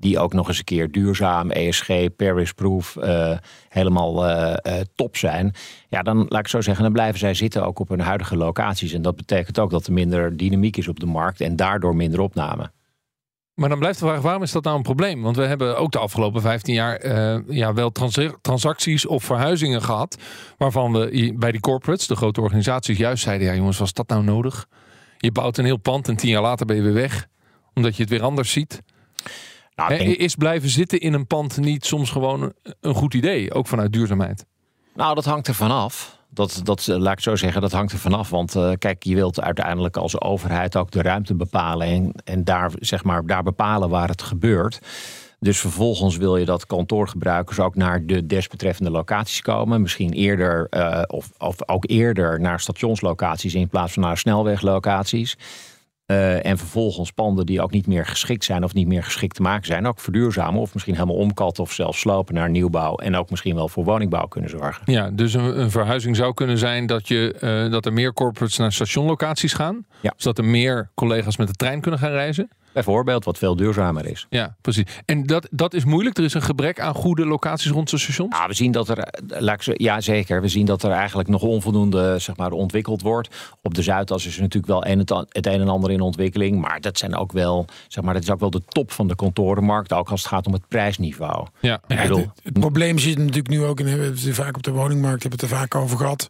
Die 0.03 0.19
ook 0.19 0.33
nog 0.33 0.47
eens 0.47 0.57
een 0.57 0.63
keer 0.63 0.91
duurzaam, 0.91 1.51
ESG, 1.51 2.15
Paris-proof, 2.15 2.95
eh, 2.95 3.37
helemaal 3.69 4.27
eh, 4.27 4.79
eh, 4.79 4.85
top 4.95 5.17
zijn. 5.17 5.53
Ja, 5.89 6.01
dan 6.01 6.25
laat 6.29 6.39
ik 6.39 6.47
zo 6.47 6.61
zeggen, 6.61 6.83
dan 6.83 6.93
blijven 6.93 7.19
zij 7.19 7.33
zitten 7.33 7.65
ook 7.65 7.79
op 7.79 7.89
hun 7.89 7.99
huidige 7.99 8.37
locaties. 8.37 8.93
En 8.93 9.01
dat 9.01 9.15
betekent 9.15 9.59
ook 9.59 9.69
dat 9.69 9.87
er 9.87 9.93
minder 9.93 10.37
dynamiek 10.37 10.77
is 10.77 10.87
op 10.87 10.99
de 10.99 11.05
markt 11.05 11.41
en 11.41 11.55
daardoor 11.55 11.95
minder 11.95 12.19
opname. 12.19 12.71
Maar 13.53 13.69
dan 13.69 13.79
blijft 13.79 13.99
de 13.99 14.05
vraag, 14.05 14.21
waarom 14.21 14.43
is 14.43 14.51
dat 14.51 14.63
nou 14.63 14.77
een 14.77 14.83
probleem? 14.83 15.21
Want 15.21 15.35
we 15.35 15.45
hebben 15.45 15.77
ook 15.77 15.91
de 15.91 15.99
afgelopen 15.99 16.41
15 16.41 16.73
jaar 16.73 17.07
ja, 17.53 17.73
wel 17.73 17.91
trans- 17.91 18.29
transacties 18.41 19.05
of 19.05 19.23
verhuizingen 19.23 19.81
gehad. 19.81 20.17
Waarvan 20.57 20.93
we 20.93 21.33
bij 21.37 21.51
die 21.51 21.61
corporates, 21.61 22.07
de 22.07 22.15
grote 22.15 22.41
organisaties, 22.41 22.97
juist 22.97 23.23
zeiden: 23.23 23.47
ja, 23.47 23.55
jongens, 23.55 23.77
was 23.77 23.93
dat 23.93 24.07
nou 24.07 24.23
nodig? 24.23 24.67
Je 25.17 25.31
bouwt 25.31 25.57
een 25.57 25.65
heel 25.65 25.77
pand 25.77 26.07
en 26.07 26.15
tien 26.15 26.29
jaar 26.29 26.41
later 26.41 26.65
ben 26.65 26.75
je 26.75 26.81
weer 26.81 26.93
weg. 26.93 27.27
Omdat 27.73 27.95
je 27.95 28.01
het 28.01 28.11
weer 28.11 28.23
anders 28.23 28.51
ziet. 28.51 28.81
Nou, 29.75 29.97
denk- 29.97 30.17
Is 30.17 30.35
blijven 30.35 30.69
zitten 30.69 30.99
in 30.99 31.13
een 31.13 31.27
pand 31.27 31.57
niet 31.57 31.85
soms 31.85 32.09
gewoon 32.09 32.53
een 32.81 32.95
goed 32.95 33.13
idee? 33.13 33.53
Ook 33.53 33.67
vanuit 33.67 33.93
duurzaamheid. 33.93 34.45
Nou, 34.95 35.15
dat 35.15 35.25
hangt 35.25 35.47
er 35.47 35.55
vanaf. 35.55 36.17
Dat, 36.29 36.61
dat, 36.63 36.87
eh, 36.87 36.97
laat 36.97 37.13
ik 37.13 37.19
zo 37.19 37.35
zeggen, 37.35 37.61
dat 37.61 37.71
hangt 37.71 37.91
er 37.91 37.97
vanaf. 37.99 38.29
Want 38.29 38.55
eh, 38.55 38.71
kijk, 38.77 39.03
je 39.03 39.15
wilt 39.15 39.41
uiteindelijk 39.41 39.97
als 39.97 40.21
overheid 40.21 40.75
ook 40.75 40.91
de 40.91 41.01
ruimte 41.01 41.35
bepalen. 41.35 41.87
En, 41.87 42.11
en 42.23 42.43
daar, 42.43 42.71
zeg 42.79 43.03
maar, 43.03 43.25
daar 43.25 43.43
bepalen 43.43 43.89
waar 43.89 44.07
het 44.09 44.21
gebeurt. 44.21 44.79
Dus 45.39 45.59
vervolgens 45.59 46.17
wil 46.17 46.37
je 46.37 46.45
dat 46.45 46.65
kantoorgebruikers 46.65 47.59
ook 47.59 47.75
naar 47.75 48.05
de 48.05 48.25
desbetreffende 48.25 48.91
locaties 48.91 49.41
komen. 49.41 49.81
Misschien 49.81 50.11
eerder, 50.13 50.67
eh, 50.69 51.01
of, 51.07 51.29
of 51.37 51.55
ook 51.69 51.83
eerder 51.89 52.39
naar 52.39 52.59
stationslocaties 52.59 53.53
in 53.53 53.69
plaats 53.69 53.93
van 53.93 54.03
naar 54.03 54.17
snelweglocaties. 54.17 55.37
Eh, 56.13 56.45
en 56.45 56.57
vervolgens 56.57 57.11
panden 57.11 57.45
die 57.45 57.61
ook 57.61 57.71
niet 57.71 57.87
meer 57.87 58.05
geschikt 58.05 58.43
zijn 58.43 58.63
of 58.63 58.73
niet 58.73 58.87
meer 58.87 59.03
geschikt 59.03 59.35
te 59.35 59.41
maken 59.41 59.65
zijn, 59.65 59.87
ook 59.87 59.99
verduurzamen 59.99 60.61
of 60.61 60.73
misschien 60.73 60.93
helemaal 60.93 61.15
omkatten 61.15 61.63
of 61.63 61.71
zelfs 61.71 61.99
slopen 61.99 62.33
naar 62.33 62.49
nieuwbouw 62.49 62.95
en 62.95 63.15
ook 63.15 63.29
misschien 63.29 63.55
wel 63.55 63.69
voor 63.69 63.83
woningbouw 63.83 64.25
kunnen 64.25 64.49
zorgen. 64.49 64.91
Ja, 64.93 65.09
dus 65.09 65.33
een, 65.33 65.59
een 65.59 65.71
verhuizing 65.71 66.15
zou 66.15 66.33
kunnen 66.33 66.57
zijn 66.57 66.85
dat, 66.85 67.07
je, 67.07 67.33
eh, 67.39 67.71
dat 67.71 67.85
er 67.85 67.93
meer 67.93 68.13
corporates 68.13 68.57
naar 68.57 68.71
stationlocaties 68.71 69.53
gaan. 69.53 69.85
Ja. 69.99 70.13
Zodat 70.17 70.37
er 70.37 70.45
meer 70.45 70.89
collega's 70.95 71.37
met 71.37 71.47
de 71.47 71.53
trein 71.53 71.81
kunnen 71.81 71.99
gaan 71.99 72.11
reizen. 72.11 72.49
Bijvoorbeeld, 72.73 73.25
wat 73.25 73.37
veel 73.37 73.55
duurzamer 73.55 74.05
is. 74.05 74.25
Ja, 74.29 74.55
precies. 74.61 74.83
En 75.05 75.23
dat, 75.25 75.47
dat 75.51 75.73
is 75.73 75.83
moeilijk. 75.85 76.17
Er 76.17 76.23
is 76.23 76.33
een 76.33 76.41
gebrek 76.41 76.79
aan 76.79 76.93
goede 76.93 77.25
locaties 77.25 77.71
rond 77.71 77.89
de 77.89 77.97
stations. 77.97 78.29
Nou, 78.31 78.47
we 78.47 78.53
zien 78.53 78.71
dat 78.71 78.89
er, 78.89 79.07
laat 79.27 79.55
ik 79.55 79.61
zo- 79.61 79.71
ja 79.75 80.01
zeker, 80.01 80.41
we 80.41 80.47
zien 80.47 80.65
dat 80.65 80.83
er 80.83 80.91
eigenlijk 80.91 81.29
nog 81.29 81.41
onvoldoende 81.41 82.19
zeg 82.19 82.35
maar, 82.37 82.51
ontwikkeld 82.51 83.01
wordt. 83.01 83.29
Op 83.61 83.73
de 83.73 83.81
Zuidas 83.81 84.25
is 84.25 84.35
er 84.35 84.41
natuurlijk 84.41 84.73
wel 84.73 84.85
een, 84.85 84.99
het, 84.99 85.45
een 85.45 85.61
en 85.61 85.67
ander 85.69 85.91
in 85.91 86.01
ontwikkeling. 86.01 86.61
Maar 86.61 86.81
dat 86.81 86.97
zijn 86.97 87.15
ook 87.15 87.31
wel, 87.31 87.65
zeg 87.87 88.03
maar, 88.03 88.13
dat 88.13 88.23
is 88.23 88.29
ook 88.31 88.39
wel 88.39 88.49
de 88.49 88.61
top 88.67 88.91
van 88.91 89.07
de 89.07 89.15
kantorenmarkt. 89.15 89.93
Ook 89.93 90.09
als 90.09 90.19
het 90.21 90.29
gaat 90.29 90.47
om 90.47 90.53
het 90.53 90.67
prijsniveau. 90.67 91.47
Ja. 91.59 91.81
Ja, 91.87 92.01
bedoel, 92.01 92.17
het, 92.17 92.29
het 92.43 92.59
probleem 92.59 92.97
zit 92.97 93.17
natuurlijk 93.17 93.47
nu 93.49 93.63
ook, 93.63 93.79
en 93.79 93.85
we 93.85 93.91
hebben 93.91 94.09
het 94.09 94.25
er 94.25 94.33
vaak 94.33 94.55
op 94.55 94.63
de 94.63 94.71
woningmarkt 94.71 95.21
hebben 95.21 95.39
we 95.39 95.45
het 95.45 95.53
er 95.55 95.59
vaak 95.61 95.75
over 95.75 95.97
gehad. 95.97 96.29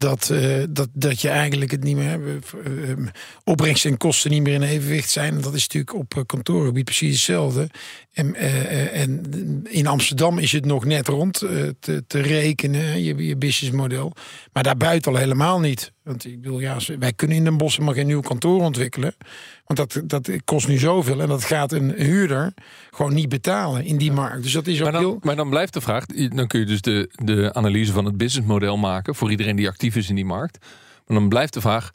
Dat, 0.00 0.30
eh, 0.30 0.62
dat, 0.70 0.88
dat 0.92 1.20
je 1.20 1.28
eigenlijk 1.28 1.70
het 1.70 1.82
niet 1.82 1.96
meer 1.96 2.08
hebt. 2.08 2.54
eh, 2.64 2.90
eh, 2.90 2.98
opbrengst 3.44 3.84
en 3.84 3.96
kosten 3.96 4.30
niet 4.30 4.42
meer 4.42 4.54
in 4.54 4.62
evenwicht 4.62 5.10
zijn. 5.10 5.40
Dat 5.40 5.54
is 5.54 5.66
natuurlijk 5.68 5.94
op 5.94 6.26
kantoorgebied 6.26 6.84
precies 6.84 7.12
hetzelfde. 7.14 7.68
En, 8.12 8.34
eh, 8.34 9.00
en 9.00 9.22
in 9.68 9.86
Amsterdam 9.86 10.38
is 10.38 10.52
het 10.52 10.64
nog 10.64 10.84
net 10.84 11.08
rond 11.08 11.42
eh, 11.42 11.62
te, 11.80 12.04
te 12.06 12.20
rekenen, 12.20 13.02
je, 13.02 13.26
je 13.26 13.36
businessmodel. 13.36 14.12
Maar 14.52 14.62
daarbuiten 14.62 15.12
al 15.12 15.18
helemaal 15.18 15.60
niet. 15.60 15.92
Want 16.02 16.24
ik 16.24 16.40
bedoel, 16.40 16.60
ja, 16.60 16.76
wij 16.98 17.12
kunnen 17.12 17.36
in 17.36 17.44
Den 17.44 17.56
Bosch 17.56 17.78
maar 17.78 17.94
geen 17.94 18.06
nieuw 18.06 18.20
kantoor 18.20 18.60
ontwikkelen. 18.62 19.14
Want 19.64 19.78
dat, 19.78 20.02
dat 20.10 20.30
kost 20.44 20.68
nu 20.68 20.78
zoveel. 20.78 21.20
En 21.20 21.28
dat 21.28 21.44
gaat 21.44 21.72
een 21.72 21.90
huurder 21.90 22.54
gewoon 22.90 23.14
niet 23.14 23.28
betalen 23.28 23.84
in 23.84 23.96
die 23.96 24.12
markt. 24.12 24.42
Dus 24.42 24.52
dat 24.52 24.66
is 24.66 24.78
ook 24.78 24.82
Maar 24.82 24.92
dan, 24.92 25.02
heel... 25.02 25.18
maar 25.22 25.36
dan 25.36 25.50
blijft 25.50 25.72
de 25.72 25.80
vraag, 25.80 26.06
dan 26.06 26.46
kun 26.46 26.60
je 26.60 26.66
dus 26.66 26.80
de, 26.80 27.10
de 27.12 27.54
analyse 27.54 27.92
van 27.92 28.04
het 28.04 28.16
businessmodel 28.16 28.76
maken 28.76 29.14
voor 29.14 29.30
iedereen 29.30 29.56
die 29.56 29.68
actief 29.68 29.96
is 29.96 30.08
in 30.08 30.14
die 30.14 30.24
markt. 30.24 30.58
Maar 31.06 31.18
dan 31.18 31.28
blijft 31.28 31.52
de 31.52 31.60
vraag, 31.60 31.90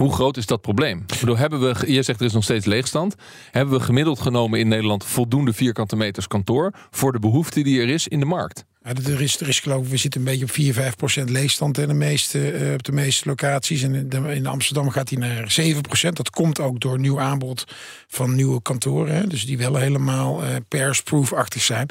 hoe 0.00 0.12
groot 0.12 0.36
is 0.36 0.46
dat 0.46 0.60
probleem? 0.60 1.04
Bedoel, 1.20 1.36
hebben 1.36 1.60
we, 1.60 1.92
je 1.92 2.02
zegt 2.02 2.20
er 2.20 2.26
is 2.26 2.32
nog 2.32 2.44
steeds 2.44 2.66
leegstand. 2.66 3.14
Hebben 3.50 3.78
we 3.78 3.84
gemiddeld 3.84 4.20
genomen 4.20 4.58
in 4.58 4.68
Nederland 4.68 5.04
voldoende 5.04 5.52
vierkante 5.52 5.96
meters 5.96 6.26
kantoor 6.26 6.72
voor 6.90 7.12
de 7.12 7.18
behoefte 7.18 7.62
die 7.62 7.80
er 7.80 7.88
is 7.88 8.08
in 8.08 8.20
de 8.20 8.26
markt? 8.26 8.64
Er, 8.82 9.20
is, 9.20 9.60
geloof 9.60 9.84
ik, 9.84 9.90
we 9.90 9.96
zitten 9.96 10.20
een 10.20 10.26
beetje 10.26 10.44
op 10.44 10.50
4, 10.50 10.72
5 10.74 10.96
procent 10.96 11.30
leegstand 11.30 11.78
in 11.78 11.88
de 11.88 11.94
meeste, 11.94 12.52
uh, 12.52 12.72
op 12.72 12.82
de 12.82 12.92
meeste 12.92 13.28
locaties. 13.28 13.82
En 13.82 14.10
in, 14.10 14.46
Amsterdam 14.46 14.90
gaat 14.90 15.08
hij 15.08 15.18
naar 15.18 15.50
7 15.50 15.82
procent. 15.82 16.16
Dat 16.16 16.30
komt 16.30 16.60
ook 16.60 16.80
door 16.80 16.98
nieuw 16.98 17.20
aanbod 17.20 17.64
van 18.08 18.34
nieuwe 18.34 18.62
kantoren. 18.62 19.14
Hè, 19.14 19.26
dus 19.26 19.46
die 19.46 19.58
wel 19.58 19.76
helemaal 19.76 20.42
uh, 20.42 20.48
persproof-achtig 20.68 21.62
zijn. 21.62 21.88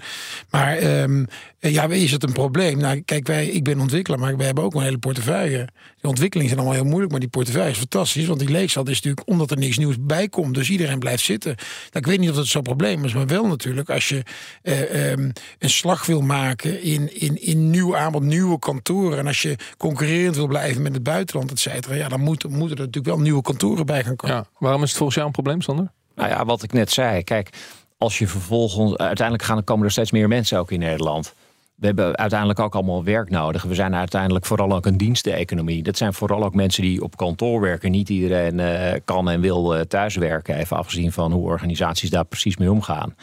Maar 0.50 1.01
um, 1.01 1.27
ja, 1.60 1.88
is 1.89 2.12
het 2.12 2.24
een 2.24 2.34
probleem? 2.34 2.77
Nou, 2.77 3.01
kijk, 3.01 3.27
wij, 3.27 3.48
ik 3.48 3.63
ben 3.63 3.79
ontwikkelaar, 3.79 4.19
maar 4.19 4.38
wij 4.38 4.46
hebben 4.46 4.63
ook 4.63 4.74
een 4.74 4.81
hele 4.81 4.98
portefeuille. 4.98 5.67
De 6.01 6.08
ontwikkelingen 6.08 6.50
zijn 6.50 6.62
allemaal 6.62 6.79
heel 6.79 6.89
moeilijk, 6.89 7.12
maar 7.12 7.19
die 7.19 7.29
portefeuille 7.29 7.72
is 7.72 7.77
fantastisch. 7.77 8.25
Want 8.25 8.39
die 8.39 8.50
leegstand 8.50 8.89
is 8.89 8.96
natuurlijk 8.96 9.27
omdat 9.27 9.51
er 9.51 9.58
niks 9.58 9.77
nieuws 9.77 9.96
bij 10.00 10.29
komt. 10.29 10.53
Dus 10.53 10.69
iedereen 10.69 11.00
blijft 11.00 11.24
zitten. 11.24 11.55
Nou, 11.58 11.65
ik 11.91 12.05
weet 12.05 12.19
niet 12.19 12.29
of 12.29 12.36
dat 12.36 12.48
zo'n 12.48 12.62
probleem 12.62 13.05
is, 13.05 13.13
maar 13.13 13.27
wel 13.27 13.48
natuurlijk 13.48 13.89
als 13.89 14.10
je 14.10 14.24
um, 14.63 15.31
een 15.60 15.69
slag 15.69 16.05
wil 16.05 16.22
maken 16.22 16.78
in, 16.81 17.19
in, 17.21 17.41
in 17.41 17.69
nieuw 17.69 17.98
aanbod, 17.98 18.24
nieuwe 18.24 18.59
kantoren. 18.59 19.17
En 19.17 19.27
als 19.27 19.41
je 19.41 19.55
concurrerend 19.77 20.36
wil 20.36 20.48
blijven 20.48 20.81
met 20.81 20.93
het 20.93 21.03
buitenland, 21.03 21.51
et 21.51 21.59
cetera. 21.59 21.95
Ja, 21.95 22.07
dan 22.07 22.19
moet, 22.19 22.43
moeten 22.43 22.77
er 22.77 22.86
natuurlijk 22.86 23.15
wel 23.15 23.19
nieuwe 23.19 23.41
kantoren 23.41 23.86
bij 23.86 24.03
gaan 24.03 24.15
komen. 24.15 24.36
Ja, 24.36 24.45
waarom 24.57 24.83
is 24.83 24.88
het 24.88 24.98
volgens 24.98 25.17
jou 25.17 25.27
een 25.27 25.33
probleem, 25.33 25.62
Sander? 25.62 25.91
Nou 26.15 26.29
ja, 26.29 26.45
wat 26.45 26.63
ik 26.63 26.74
net 26.74 26.91
zei. 26.91 27.24
Kijk, 27.24 27.50
als 27.98 28.17
je 28.17 28.27
vervolgens... 28.27 28.98
Uiteindelijk 28.98 29.48
gaan, 29.48 29.63
komen 29.63 29.86
er 29.86 29.91
steeds 29.91 30.12
meer 30.12 30.27
mensen 30.27 30.59
ook 30.59 30.71
in 30.71 30.79
Nederland 30.79 31.33
we 31.79 31.86
hebben 31.86 32.17
uiteindelijk 32.17 32.59
ook 32.59 32.75
allemaal 32.75 33.03
werk 33.03 33.29
nodig. 33.29 33.63
We 33.63 33.75
zijn 33.75 33.95
uiteindelijk 33.95 34.45
vooral 34.45 34.71
ook 34.71 34.86
een 34.86 34.98
diensteconomie. 34.98 35.83
Dat 35.83 35.98
zijn 35.98 36.13
vooral 36.13 36.43
ook 36.43 36.53
mensen 36.55 36.81
die 36.81 37.03
op 37.03 37.17
kantoor 37.17 37.62
werken. 37.62 37.91
Niet 37.91 38.09
iedereen 38.09 38.59
uh, 38.59 38.91
kan 39.05 39.29
en 39.29 39.41
wil 39.41 39.75
uh, 39.75 39.81
thuiswerken. 39.81 40.55
Even 40.55 40.77
afgezien 40.77 41.12
van 41.12 41.31
hoe 41.31 41.45
organisaties 41.45 42.09
daar 42.09 42.25
precies 42.25 42.57
mee 42.57 42.71
omgaan. 42.71 43.15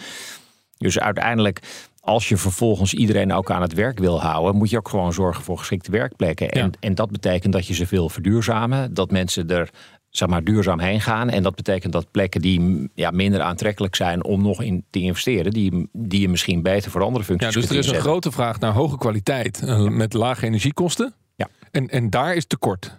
Dus 0.79 0.99
uiteindelijk, 0.99 1.61
als 2.07 2.29
je 2.29 2.37
vervolgens 2.37 2.95
iedereen 2.95 3.33
ook 3.33 3.51
aan 3.51 3.63
het 3.63 3.73
werk 3.73 3.99
wil 3.99 4.21
houden, 4.21 4.57
moet 4.57 4.71
je 4.71 4.77
ook 4.77 4.89
gewoon 4.89 5.13
zorgen 5.13 5.45
voor 5.45 5.59
geschikte 5.59 5.91
werkplekken. 5.91 6.51
En, 6.51 6.73
en 6.81 6.95
dat 6.95 7.11
betekent 7.11 7.53
dat 7.53 7.67
je 7.67 7.75
ze 7.75 7.87
veel 7.87 8.09
verduurzamen. 8.09 8.95
Dat 8.95 9.11
mensen 9.11 9.49
er 9.49 9.71
zeg 10.11 10.29
maar, 10.29 10.45
duurzaam 10.45 10.81
heen 10.81 11.01
gaan. 11.01 11.31
En 11.31 11.43
dat 11.43 11.55
betekent 11.55 11.93
dat 11.93 12.11
plekken 12.11 12.41
die 12.41 12.91
ja, 12.95 13.11
minder 13.11 13.41
aantrekkelijk 13.41 13.95
zijn 13.95 14.25
om 14.25 14.43
nog 14.43 14.63
in 14.63 14.85
te 14.91 14.99
investeren, 14.99 15.53
die, 15.53 15.89
die 15.93 16.21
je 16.21 16.29
misschien 16.29 16.63
beter 16.63 16.91
voor 16.91 17.03
andere 17.03 17.25
functies 17.25 17.55
ja, 17.55 17.61
Dus 17.61 17.71
er 17.71 17.77
is 17.77 17.89
een 17.89 18.01
grote 18.01 18.31
vraag 18.31 18.61
naar 18.61 18.73
hoge 18.73 18.99
kwaliteit 18.99 19.63
uh, 19.65 19.89
met 19.89 20.13
lage 20.13 20.47
energiekosten. 20.47 21.15
Ja. 21.37 21.49
En, 21.71 21.89
en 21.89 22.11
daar 22.11 22.35
is 22.35 22.47
tekort. 22.47 22.99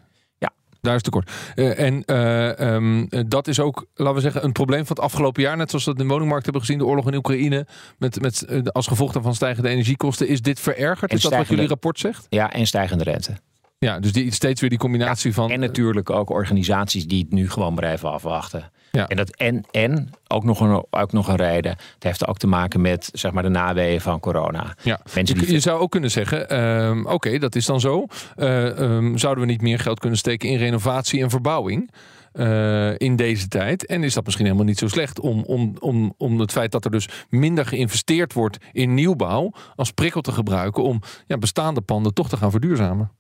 Daar 0.88 0.96
is 0.96 1.01
tekort. 1.01 1.32
Uh, 1.56 1.79
en 1.79 2.03
uh, 2.06 2.74
um, 2.74 3.08
dat 3.27 3.48
is 3.48 3.60
ook, 3.60 3.86
laten 3.96 4.15
we 4.15 4.22
zeggen, 4.22 4.44
een 4.44 4.51
probleem 4.51 4.86
van 4.86 4.96
het 4.96 5.06
afgelopen 5.06 5.41
jaar. 5.41 5.58
Net 5.58 5.70
zoals 5.70 5.86
we 5.86 5.91
dat 5.91 6.00
in 6.00 6.08
de 6.08 6.13
woningmarkt 6.13 6.44
hebben 6.44 6.63
gezien, 6.63 6.77
de 6.79 6.86
oorlog 6.86 7.08
in 7.08 7.15
Oekraïne. 7.15 7.67
Met, 7.98 8.22
met, 8.22 8.46
als 8.74 8.88
gevolg 8.88 9.12
daarvan 9.12 9.36
stijgende 9.36 9.70
energiekosten. 9.70 10.27
Is 10.27 10.41
dit 10.41 10.60
verergerd? 10.60 11.13
is 11.13 11.22
dat 11.22 11.36
wat 11.36 11.48
jullie 11.48 11.67
rapport 11.67 12.00
zegt? 12.00 12.25
Ja, 12.29 12.53
en 12.53 12.67
stijgende 12.67 13.03
rente. 13.03 13.38
Ja, 13.79 14.00
dus 14.00 14.13
die, 14.13 14.31
steeds 14.31 14.62
weer 14.62 14.69
die 14.69 14.79
combinatie 14.79 15.34
van. 15.34 15.51
En 15.51 15.60
natuurlijk 15.60 16.10
ook 16.10 16.29
organisaties 16.29 17.07
die 17.07 17.19
het 17.19 17.31
nu 17.31 17.50
gewoon 17.50 17.75
blijven 17.75 18.12
afwachten. 18.12 18.72
Ja. 18.91 19.07
En, 19.07 19.17
dat, 19.17 19.36
en, 19.36 19.65
en 19.72 20.10
ook, 20.27 20.43
nog 20.43 20.60
een, 20.60 20.86
ook 20.89 21.12
nog 21.12 21.27
een 21.27 21.36
reden. 21.36 21.72
Het 21.72 22.03
heeft 22.03 22.27
ook 22.27 22.38
te 22.38 22.48
maken 22.48 22.81
met 22.81 23.10
zeg 23.13 23.31
maar, 23.31 23.43
de 23.43 23.50
naweeën 23.50 24.01
van 24.01 24.19
corona. 24.19 24.75
Ja. 24.84 25.00
Mensen 25.15 25.38
die... 25.38 25.51
je, 25.51 25.60
zou 25.60 25.79
ook 25.79 25.91
kunnen 25.91 26.12
zeggen: 26.12 26.53
uh, 26.53 27.13
oké, 27.13 27.38
dat 27.38 27.55
is 27.55 27.65
dan 27.65 27.79
zo. 27.79 28.05
Uh, 28.36 28.79
um, 28.79 29.17
zouden 29.17 29.46
we 29.46 29.51
niet 29.51 29.62
meer 29.62 29.79
geld 29.79 30.00
kunnen 30.00 30.17
steken 30.17 30.50
in 30.50 30.57
renovatie 30.57 31.22
en 31.22 31.29
verbouwing? 31.29 31.91
Uh, 32.34 32.98
in 32.98 33.15
deze 33.15 33.48
tijd. 33.48 33.86
En 33.86 34.03
is 34.03 34.13
dat 34.13 34.24
misschien 34.24 34.46
helemaal 34.46 34.67
niet 34.67 34.77
zo 34.77 34.88
slecht 34.88 35.19
om, 35.19 35.43
om, 35.43 35.75
om, 35.79 36.13
om 36.17 36.39
het 36.39 36.51
feit 36.51 36.72
dat 36.72 36.86
er 36.86 36.91
dus 36.91 37.10
minder 37.29 37.65
geïnvesteerd 37.65 38.34
wordt 38.34 38.57
in 38.72 38.93
nieuwbouw 38.93 39.53
als 39.75 39.91
prikkel 39.91 40.22
te 40.22 40.31
gebruiken 40.31 40.84
om 40.84 41.01
ja, 41.27 41.38
bestaande 41.38 41.81
panden 41.81 42.13
toch 42.13 42.29
te 42.29 42.38
gaan 42.38 42.51
verduurzamen? 42.51 43.12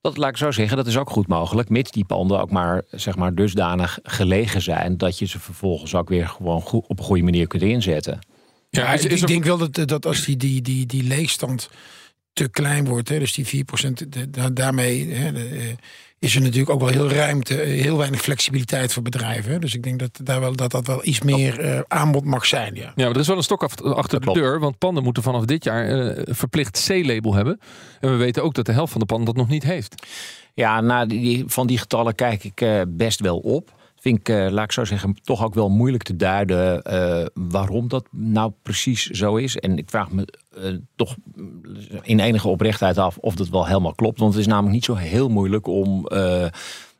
Dat 0.00 0.16
laat 0.16 0.30
ik 0.30 0.36
zo 0.36 0.50
zeggen, 0.50 0.76
dat 0.76 0.86
is 0.86 0.96
ook 0.96 1.10
goed 1.10 1.26
mogelijk, 1.26 1.68
mits 1.68 1.90
die 1.90 2.04
panden 2.04 2.40
ook 2.40 2.50
maar, 2.50 2.82
zeg 2.90 3.16
maar 3.16 3.34
dusdanig 3.34 3.98
gelegen 4.02 4.62
zijn 4.62 4.96
dat 4.96 5.18
je 5.18 5.26
ze 5.26 5.40
vervolgens 5.40 5.94
ook 5.94 6.08
weer 6.08 6.28
gewoon 6.28 6.60
goed, 6.60 6.84
op 6.86 6.98
een 6.98 7.04
goede 7.04 7.22
manier 7.22 7.46
kunt 7.46 7.62
inzetten. 7.62 8.18
Ja, 8.70 8.92
is, 8.92 9.04
ik 9.04 9.26
denk 9.26 9.44
wel 9.44 9.58
dat, 9.58 9.88
dat 9.88 10.06
als 10.06 10.24
die, 10.24 10.36
die, 10.36 10.62
die, 10.62 10.86
die 10.86 11.02
leegstand 11.02 11.70
te 12.32 12.48
klein 12.48 12.84
wordt, 12.84 13.08
hè, 13.08 13.18
dus 13.18 13.34
die 13.34 13.64
4%, 13.64 14.28
daarmee 14.52 15.12
hè, 15.12 15.32
de, 15.32 15.74
is 16.18 16.34
er 16.34 16.40
natuurlijk 16.40 16.70
ook 16.70 16.80
wel 16.80 16.88
heel 16.88 17.08
ruimte, 17.08 17.60
eh, 17.60 17.82
heel 17.82 17.96
weinig 17.96 18.20
flexibiliteit 18.20 18.92
voor 18.92 19.02
bedrijven. 19.02 19.60
Dus 19.60 19.74
ik 19.74 19.82
denk 19.82 19.98
dat 19.98 20.20
daar 20.22 20.40
wel, 20.40 20.56
dat, 20.56 20.70
dat 20.70 20.86
wel 20.86 21.00
iets 21.02 21.22
meer 21.22 21.64
uh, 21.64 21.80
aanbod 21.88 22.24
mag 22.24 22.46
zijn. 22.46 22.74
Ja. 22.74 22.82
ja, 22.82 23.04
maar 23.04 23.14
er 23.14 23.20
is 23.20 23.26
wel 23.26 23.36
een 23.36 23.42
stok 23.42 23.62
achter 23.82 24.20
de 24.20 24.32
deur. 24.32 24.60
Want 24.60 24.78
panden 24.78 25.02
moeten 25.02 25.22
vanaf 25.22 25.44
dit 25.44 25.64
jaar 25.64 25.90
uh, 25.90 26.22
verplicht 26.24 26.86
C-label 26.86 27.34
hebben. 27.34 27.60
En 28.00 28.10
we 28.10 28.16
weten 28.16 28.42
ook 28.42 28.54
dat 28.54 28.66
de 28.66 28.72
helft 28.72 28.92
van 28.92 29.00
de 29.00 29.06
panden 29.06 29.26
dat 29.26 29.36
nog 29.36 29.48
niet 29.48 29.62
heeft. 29.62 30.06
Ja, 30.54 30.80
nou, 30.80 31.06
die, 31.06 31.44
van 31.46 31.66
die 31.66 31.78
getallen 31.78 32.14
kijk 32.14 32.44
ik 32.44 32.60
uh, 32.60 32.80
best 32.88 33.20
wel 33.20 33.38
op 33.38 33.76
vind 34.08 34.28
ik, 34.28 34.28
uh, 34.28 34.50
laat 34.50 34.64
ik 34.64 34.72
zo 34.72 34.84
zeggen, 34.84 35.16
toch 35.22 35.44
ook 35.44 35.54
wel 35.54 35.68
moeilijk 35.68 36.02
te 36.02 36.16
duiden 36.16 36.82
uh, 36.92 37.26
waarom 37.34 37.88
dat 37.88 38.06
nou 38.10 38.52
precies 38.62 39.06
zo 39.06 39.36
is. 39.36 39.56
En 39.56 39.78
ik 39.78 39.90
vraag 39.90 40.10
me 40.10 40.28
uh, 40.58 40.76
toch 40.96 41.16
in 42.02 42.20
enige 42.20 42.48
oprechtheid 42.48 42.98
af 42.98 43.16
of 43.18 43.34
dat 43.34 43.48
wel 43.48 43.66
helemaal 43.66 43.94
klopt. 43.94 44.18
Want 44.18 44.32
het 44.32 44.40
is 44.40 44.46
namelijk 44.46 44.74
niet 44.74 44.84
zo 44.84 44.94
heel 44.94 45.28
moeilijk 45.28 45.66
om 45.66 46.06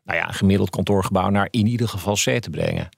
nou 0.09 0.21
ja, 0.21 0.29
een 0.29 0.35
gemiddeld 0.35 0.71
kantoorgebouw 0.71 1.29
naar 1.29 1.49
in 1.51 1.67
ieder 1.67 1.89
geval 1.89 2.15
C 2.15 2.41
te 2.41 2.51
brengen. 2.51 2.89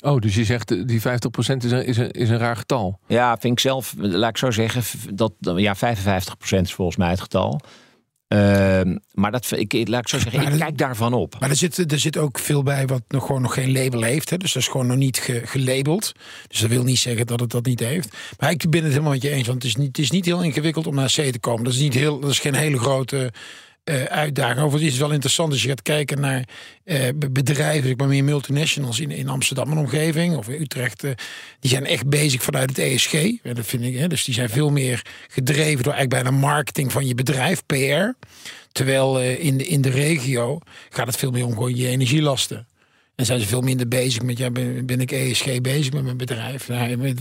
Oh, 0.00 0.18
dus 0.18 0.34
je 0.34 0.44
zegt 0.44 0.88
die 0.88 1.00
50% 1.00 1.02
is 1.04 1.46
een, 1.46 1.86
is, 1.86 1.96
een, 1.96 2.10
is 2.10 2.28
een 2.28 2.38
raar 2.38 2.56
getal? 2.56 2.98
Ja, 3.06 3.36
vind 3.38 3.52
ik 3.52 3.60
zelf, 3.60 3.94
laat 3.98 4.30
ik 4.30 4.36
zo 4.36 4.50
zeggen, 4.50 4.82
dat 5.14 5.32
ja, 5.38 5.76
55% 5.76 5.78
is 6.60 6.74
volgens 6.74 6.96
mij 6.96 7.10
het 7.10 7.20
getal. 7.20 7.60
Uh, 8.34 8.96
maar 9.12 9.30
dat, 9.30 9.50
ik, 9.50 9.88
laat 9.88 10.00
ik 10.00 10.08
zo 10.08 10.18
zeggen, 10.18 10.52
ik 10.52 10.58
kijk 10.58 10.78
daarvan 10.78 11.12
op. 11.12 11.36
Maar 11.40 11.50
er 11.50 11.56
zit, 11.56 11.92
er 11.92 11.98
zit 11.98 12.16
ook 12.16 12.38
veel 12.38 12.62
bij 12.62 12.86
wat 12.86 13.02
nog 13.08 13.26
gewoon 13.26 13.42
nog 13.42 13.54
geen 13.54 13.72
label 13.72 14.02
heeft. 14.02 14.30
Hè? 14.30 14.36
Dus 14.36 14.52
dat 14.52 14.62
is 14.62 14.68
gewoon 14.68 14.86
nog 14.86 14.96
niet 14.96 15.42
gelabeld. 15.44 16.12
Dus 16.48 16.60
dat 16.60 16.70
wil 16.70 16.82
niet 16.82 16.98
zeggen 16.98 17.26
dat 17.26 17.40
het 17.40 17.50
dat 17.50 17.64
niet 17.66 17.80
heeft. 17.80 18.16
Maar 18.38 18.50
ik 18.50 18.70
ben 18.70 18.82
het 18.82 18.90
helemaal 18.90 19.12
met 19.12 19.22
je 19.22 19.30
eens. 19.30 19.46
Want 19.46 19.62
het 19.62 19.72
is 19.72 19.76
niet, 19.76 19.86
het 19.86 19.98
is 19.98 20.10
niet 20.10 20.24
heel 20.24 20.42
ingewikkeld 20.42 20.86
om 20.86 20.94
naar 20.94 21.12
C 21.16 21.32
te 21.32 21.38
komen. 21.40 21.64
Dat 21.64 21.72
is, 21.72 21.80
niet 21.80 21.94
heel, 21.94 22.20
dat 22.20 22.30
is 22.30 22.38
geen 22.38 22.54
hele 22.54 22.78
grote 22.78 23.32
uh, 23.84 24.02
uitdaging. 24.02 24.58
Overigens 24.58 24.82
is 24.82 24.92
het 24.92 25.00
wel 25.00 25.12
interessant 25.12 25.52
als 25.52 25.62
je 25.62 25.68
gaat 25.68 25.82
kijken 25.82 26.20
naar 26.20 26.44
uh, 26.84 27.08
bedrijven, 27.30 27.96
maar 27.96 28.06
meer 28.06 28.24
multinationals 28.24 29.00
in, 29.00 29.10
in 29.10 29.28
Amsterdam 29.28 29.70
en 29.70 29.78
omgeving 29.78 30.36
of 30.36 30.48
in 30.48 30.60
Utrecht. 30.60 31.04
Uh, 31.04 31.10
die 31.60 31.70
zijn 31.70 31.86
echt 31.86 32.08
bezig 32.08 32.42
vanuit 32.42 32.68
het 32.68 32.78
ESG. 32.78 33.12
dat 33.42 33.66
vind 33.66 33.84
ik. 33.84 34.10
Dus 34.10 34.24
die 34.24 34.34
zijn 34.34 34.48
veel 34.48 34.70
meer 34.70 35.02
gedreven 35.28 35.82
door 35.82 35.92
eigenlijk 35.92 36.24
bijna 36.24 36.38
marketing 36.38 36.92
van 36.92 37.06
je 37.06 37.14
bedrijf, 37.14 37.66
PR. 37.66 38.26
Terwijl 38.72 39.20
in, 39.20 39.56
de, 39.58 39.66
in 39.66 39.80
de 39.80 39.90
regio 39.90 40.58
gaat 40.90 41.06
het 41.06 41.16
veel 41.16 41.30
meer 41.30 41.44
om 41.44 41.52
gewoon 41.52 41.76
je 41.76 41.88
energielasten. 41.88 42.66
En 43.14 43.26
zijn 43.26 43.40
ze 43.40 43.46
veel 43.46 43.60
minder 43.60 43.88
bezig 43.88 44.22
met, 44.22 44.38
ja, 44.38 44.50
ben, 44.50 44.86
ben 44.86 45.00
ik 45.00 45.10
ESG 45.10 45.60
bezig 45.60 45.92
met 45.92 46.04
mijn 46.04 46.16
bedrijf? 46.16 46.68
Nou, 46.68 46.90
ik 46.90 47.18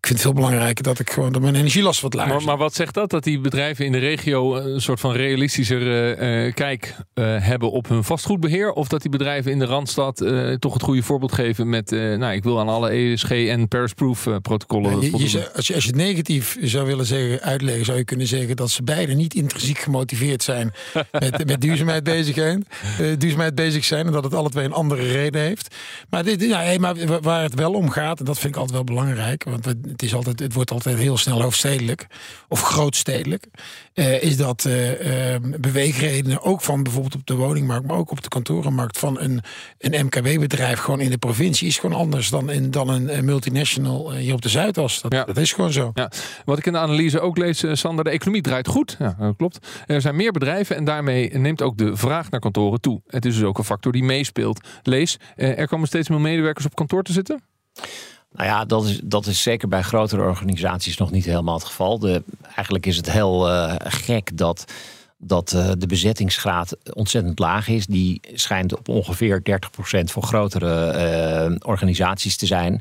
vind 0.00 0.08
het 0.08 0.20
veel 0.20 0.32
belangrijker 0.32 0.84
dat 0.84 0.98
ik 0.98 1.10
gewoon 1.10 1.32
dat 1.32 1.42
mijn 1.42 1.54
energielast 1.54 2.00
wat 2.00 2.14
lager 2.14 2.34
maar, 2.34 2.44
maar, 2.44 2.56
wat 2.56 2.74
zegt 2.74 2.94
dat? 2.94 3.10
Dat 3.10 3.24
die 3.24 3.40
bedrijven 3.40 3.84
in 3.84 3.92
de 3.92 3.98
regio 3.98 4.56
een 4.56 4.80
soort 4.80 5.00
van 5.00 5.12
realistischer 5.12 5.80
uh, 5.82 6.54
kijk 6.54 6.94
uh, 7.14 7.36
hebben 7.38 7.70
op 7.70 7.88
hun 7.88 8.04
vastgoedbeheer? 8.04 8.72
Of 8.72 8.88
dat 8.88 9.02
die 9.02 9.10
bedrijven 9.10 9.52
in 9.52 9.58
de 9.58 9.64
Randstad 9.64 10.20
uh, 10.20 10.54
toch 10.54 10.72
het 10.72 10.82
goede 10.82 11.02
voorbeeld 11.02 11.32
geven 11.32 11.68
met, 11.68 11.90
nou, 11.90 12.32
ik 12.32 12.42
wil 12.42 12.60
aan 12.60 12.68
alle 12.68 12.90
ESG 12.90 13.30
en 13.30 13.68
Paris-proof 13.68 14.28
protocollen. 14.42 15.00
Je, 15.00 15.12
als, 15.12 15.32
je, 15.32 15.52
als 15.76 15.84
je 15.84 15.90
het 15.90 15.96
negatief 15.96 16.56
zou 16.60 16.86
willen 16.86 17.06
zeggen, 17.06 17.40
uitleggen, 17.40 17.84
zou 17.84 17.98
je 17.98 18.04
kunnen 18.04 18.26
zeggen 18.26 18.56
dat 18.56 18.70
ze 18.70 18.82
beide 18.82 19.14
niet 19.14 19.34
intrinsiek 19.34 19.78
gemotiveerd 19.78 20.42
zijn 20.42 20.72
met, 21.12 21.46
met 21.46 21.60
duurzaamheid 21.60 22.04
bezig 22.04 22.34
zijn, 22.34 22.66
duurzaamheid 23.18 23.54
bezig 23.54 23.84
zijn 23.84 24.06
en 24.06 24.12
dat 24.12 24.24
het 24.24 24.34
alle 24.34 24.50
twee 24.50 24.64
een 24.64 24.72
andere 24.72 25.02
reden 25.02 25.35
heeft. 25.40 25.74
Maar, 26.10 26.24
dit, 26.24 26.42
ja, 26.42 26.78
maar 26.78 27.20
waar 27.20 27.42
het 27.42 27.54
wel 27.54 27.72
om 27.72 27.90
gaat, 27.90 28.18
en 28.18 28.24
dat 28.24 28.38
vind 28.38 28.54
ik 28.54 28.60
altijd 28.60 28.76
wel 28.76 28.96
belangrijk, 28.96 29.44
want 29.44 29.64
het, 29.64 30.02
is 30.02 30.14
altijd, 30.14 30.40
het 30.40 30.52
wordt 30.52 30.70
altijd 30.70 30.98
heel 30.98 31.16
snel 31.16 31.42
hoofdstedelijk 31.42 32.06
of 32.48 32.62
grootstedelijk, 32.62 33.46
uh, 33.94 34.22
is 34.22 34.36
dat 34.36 34.64
uh, 34.66 35.32
uh, 35.32 35.40
beweegredenen 35.60 36.42
ook 36.42 36.60
van 36.60 36.82
bijvoorbeeld 36.82 37.14
op 37.14 37.26
de 37.26 37.34
woningmarkt, 37.34 37.86
maar 37.86 37.96
ook 37.96 38.10
op 38.10 38.22
de 38.22 38.28
kantorenmarkt 38.28 38.98
van 38.98 39.20
een, 39.20 39.40
een 39.78 40.04
MKW-bedrijf 40.04 40.78
gewoon 40.78 41.00
in 41.00 41.10
de 41.10 41.18
provincie 41.18 41.68
is 41.68 41.78
gewoon 41.78 41.98
anders 41.98 42.28
dan, 42.28 42.50
in, 42.50 42.70
dan 42.70 42.88
een 42.88 43.24
multinational 43.24 44.12
hier 44.12 44.34
op 44.34 44.42
de 44.42 44.48
Zuidas. 44.48 45.00
Dat, 45.00 45.12
ja. 45.12 45.24
dat 45.24 45.36
is 45.36 45.52
gewoon 45.52 45.72
zo. 45.72 45.90
Ja. 45.94 46.10
Wat 46.44 46.58
ik 46.58 46.66
in 46.66 46.72
de 46.72 46.78
analyse 46.78 47.20
ook 47.20 47.38
lees, 47.38 47.64
Sander, 47.72 48.04
de 48.04 48.10
economie 48.10 48.42
draait 48.42 48.68
goed. 48.68 48.96
Ja, 48.98 49.16
dat 49.18 49.36
klopt. 49.36 49.58
Er 49.86 50.00
zijn 50.00 50.16
meer 50.16 50.32
bedrijven 50.32 50.76
en 50.76 50.84
daarmee 50.84 51.38
neemt 51.38 51.62
ook 51.62 51.78
de 51.78 51.96
vraag 51.96 52.30
naar 52.30 52.40
kantoren 52.40 52.80
toe. 52.80 53.00
Het 53.06 53.24
is 53.24 53.34
dus 53.34 53.44
ook 53.44 53.58
een 53.58 53.64
factor 53.64 53.92
die 53.92 54.04
meespeelt. 54.04 54.68
Lees, 54.82 55.16
eh, 55.16 55.25
er 55.34 55.68
komen 55.68 55.86
steeds 55.86 56.08
meer 56.08 56.20
medewerkers 56.20 56.66
op 56.66 56.74
kantoor 56.74 57.02
te 57.02 57.12
zitten? 57.12 57.42
Nou 58.32 58.48
ja, 58.48 58.64
dat 58.64 58.84
is, 58.84 59.00
dat 59.04 59.26
is 59.26 59.42
zeker 59.42 59.68
bij 59.68 59.82
grotere 59.82 60.22
organisaties 60.22 60.96
nog 60.96 61.10
niet 61.10 61.24
helemaal 61.24 61.54
het 61.54 61.64
geval. 61.64 61.98
De, 61.98 62.22
eigenlijk 62.54 62.86
is 62.86 62.96
het 62.96 63.10
heel 63.10 63.48
uh, 63.48 63.74
gek 63.78 64.36
dat, 64.36 64.72
dat 65.16 65.52
uh, 65.52 65.70
de 65.78 65.86
bezettingsgraad 65.86 66.76
ontzettend 66.92 67.38
laag 67.38 67.68
is. 67.68 67.86
Die 67.86 68.20
schijnt 68.34 68.78
op 68.78 68.88
ongeveer 68.88 69.42
30% 70.00 70.04
voor 70.04 70.22
grotere 70.22 71.58
organisaties 71.64 72.36
te 72.36 72.46
zijn. 72.46 72.80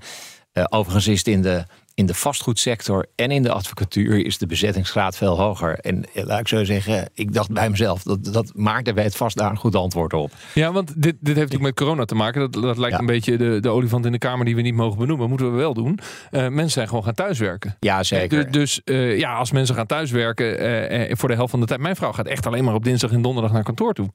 overigens 0.70 1.08
is 1.08 1.18
het 1.18 1.28
in 1.28 1.42
de 1.42 1.66
in 1.96 2.06
de 2.06 2.14
vastgoedsector 2.14 3.06
en 3.16 3.32
in 3.32 3.44
de 3.44 3.52
advocatuur 3.52 4.26
is 4.26 4.38
de 4.38 4.46
bezettingsgraad 4.48 5.18
veel 5.18 5.38
hoger. 5.40 5.80
En 5.80 6.06
eh, 6.14 6.24
laat 6.26 6.40
ik 6.40 6.48
zo 6.48 6.64
zeggen, 6.64 7.10
ik 7.14 7.34
dacht 7.34 7.52
bij 7.52 7.70
mezelf, 7.70 8.04
dat, 8.04 8.26
dat 8.34 8.52
Maarten 8.56 8.96
weet 8.96 9.16
vast 9.16 9.38
daar 9.38 9.50
een 9.52 9.58
goed 9.58 9.76
antwoord 9.76 10.14
op. 10.14 10.32
Ja, 10.54 10.72
want 10.72 10.88
dit, 10.88 11.02
dit 11.04 11.14
heeft 11.36 11.36
natuurlijk 11.38 11.64
met 11.64 11.74
corona 11.74 12.06
te 12.06 12.16
maken. 12.16 12.52
Dat, 12.52 12.64
dat 12.64 12.78
lijkt 12.78 12.94
Ja. 12.96 13.00
een 13.00 13.06
beetje 13.06 13.38
de, 13.38 13.58
de 13.60 13.70
olifant 13.70 14.06
in 14.06 14.12
de 14.12 14.18
kamer 14.18 14.46
die 14.46 14.56
we 14.56 14.62
niet 14.62 14.74
mogen 14.76 14.98
benoemen. 15.00 15.30
Moeten 15.30 15.52
we 15.52 15.58
wel 15.58 15.74
doen. 15.74 16.00
Eh, 16.32 16.42
mensen 16.48 16.70
zijn 16.72 16.88
gewoon 16.88 17.04
gaan 17.04 17.14
thuiswerken. 17.14 17.76
Ja, 17.80 18.04
zeker. 18.04 18.44
Du- 18.44 18.50
Dus 18.52 18.82
eh, 18.84 19.18
ja, 19.20 19.36
als 19.36 19.52
mensen 19.52 19.76
gaan 19.76 19.86
thuiswerken 19.86 20.60
eh, 20.60 21.10
eh, 21.12 21.18
voor 21.18 21.30
de 21.30 21.36
helft 21.36 21.52
van 21.52 21.60
de 21.60 21.66
tijd. 21.66 21.80
Mijn 21.80 21.96
vrouw 21.96 22.12
gaat 22.12 22.28
echt 22.28 22.46
alleen 22.46 22.64
maar 22.64 22.74
op 22.74 22.84
dinsdag 22.84 23.12
en 23.12 23.22
donderdag 23.22 23.52
naar 23.52 23.64
kantoor 23.64 23.94
toe. 23.94 24.10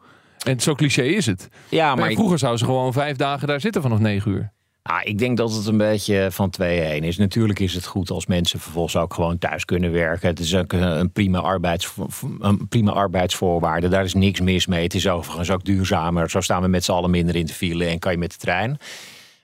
En 0.47 0.61
zo 0.61 0.75
cliché 0.75 1.03
is 1.03 1.27
het. 1.27 1.49
ja, 1.69 1.87
Maar 1.87 1.97
maar 1.99 2.11
ik, 2.11 2.17
vroeger 2.17 2.39
zou 2.39 2.57
ze 2.57 2.65
gewoon 2.65 2.93
vijf 2.93 3.17
dagen 3.17 3.49
daar 3.49 3.61
zitten 3.61 3.83
vanaf 3.83 3.99
negen 3.99 4.31
uur. 4.31 4.53
Ah, 4.83 5.01
ik 5.03 5.19
denk 5.19 5.37
dat 5.37 5.55
het 5.55 5.67
een 5.67 5.77
beetje 5.77 6.29
van 6.31 6.53
2-1 6.63 6.65
is. 6.65 7.17
Natuurlijk 7.17 7.59
is 7.59 7.75
het 7.75 7.87
goed 7.87 8.11
als 8.11 8.27
mensen 8.27 8.61
vervolgens 8.61 8.97
ook 8.97 9.15
gewoon 9.15 9.39
thuis 9.39 9.65
kunnen 9.65 9.93
werken. 9.93 10.29
Het 10.29 10.39
is 10.39 10.57
ook 10.57 10.73
een, 10.73 11.13
prima, 11.13 11.39
arbeids, 11.39 11.95
een 12.39 12.69
prima 12.69 12.93
arbeidsvoorwaarde. 12.93 13.89
Daar 13.89 14.05
is 14.05 14.15
niks 14.15 14.41
mis 14.41 14.67
mee. 14.67 14.83
Het 14.83 14.95
is 14.95 15.09
overigens 15.09 15.51
ook 15.51 15.65
duurzamer. 15.65 16.31
Zo 16.31 16.41
staan 16.41 16.63
we 16.63 16.69
met 16.69 16.85
z'n 16.85 16.93
allen 16.93 17.11
minder 17.11 17.37
in 17.37 17.47
de 17.47 17.53
file 17.53 17.85
en 17.85 17.99
kan 17.99 18.13
je 18.13 18.19
met 18.19 18.31
de 18.31 18.39
trein. 18.39 18.79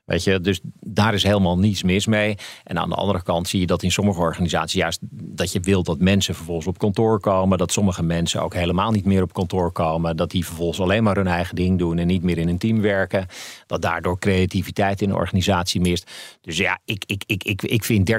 Weet 0.06 0.24
je, 0.24 0.40
dus 0.40 0.60
daar 0.80 1.14
is 1.14 1.22
helemaal 1.22 1.58
niets 1.58 1.82
mis 1.82 2.06
mee. 2.06 2.36
En 2.64 2.78
aan 2.78 2.88
de 2.88 2.94
andere 2.94 3.22
kant 3.22 3.48
zie 3.48 3.60
je 3.60 3.66
dat 3.66 3.82
in 3.82 3.92
sommige 3.92 4.20
organisaties 4.20 4.80
juist 4.80 4.98
dat 5.10 5.52
je 5.52 5.60
wilt 5.60 5.86
dat 5.86 5.98
mensen 5.98 6.34
vervolgens 6.34 6.66
op 6.66 6.78
kantoor 6.78 7.20
komen. 7.20 7.58
Dat 7.58 7.72
sommige 7.72 8.02
mensen 8.02 8.42
ook 8.42 8.54
helemaal 8.54 8.90
niet 8.90 9.04
meer 9.04 9.22
op 9.22 9.32
kantoor 9.32 9.72
komen. 9.72 10.16
Dat 10.16 10.30
die 10.30 10.46
vervolgens 10.46 10.80
alleen 10.80 11.02
maar 11.02 11.16
hun 11.16 11.26
eigen 11.26 11.56
ding 11.56 11.78
doen 11.78 11.98
en 11.98 12.06
niet 12.06 12.22
meer 12.22 12.38
in 12.38 12.48
een 12.48 12.58
team 12.58 12.80
werken. 12.80 13.26
Dat 13.66 13.82
daardoor 13.82 14.18
creativiteit 14.18 15.02
in 15.02 15.08
de 15.08 15.14
organisatie 15.14 15.80
mist. 15.80 16.10
Dus 16.40 16.56
ja, 16.56 16.78
ik, 16.84 17.04
ik, 17.06 17.22
ik, 17.26 17.44
ik, 17.44 17.62
ik 17.62 17.84
vind 17.84 18.12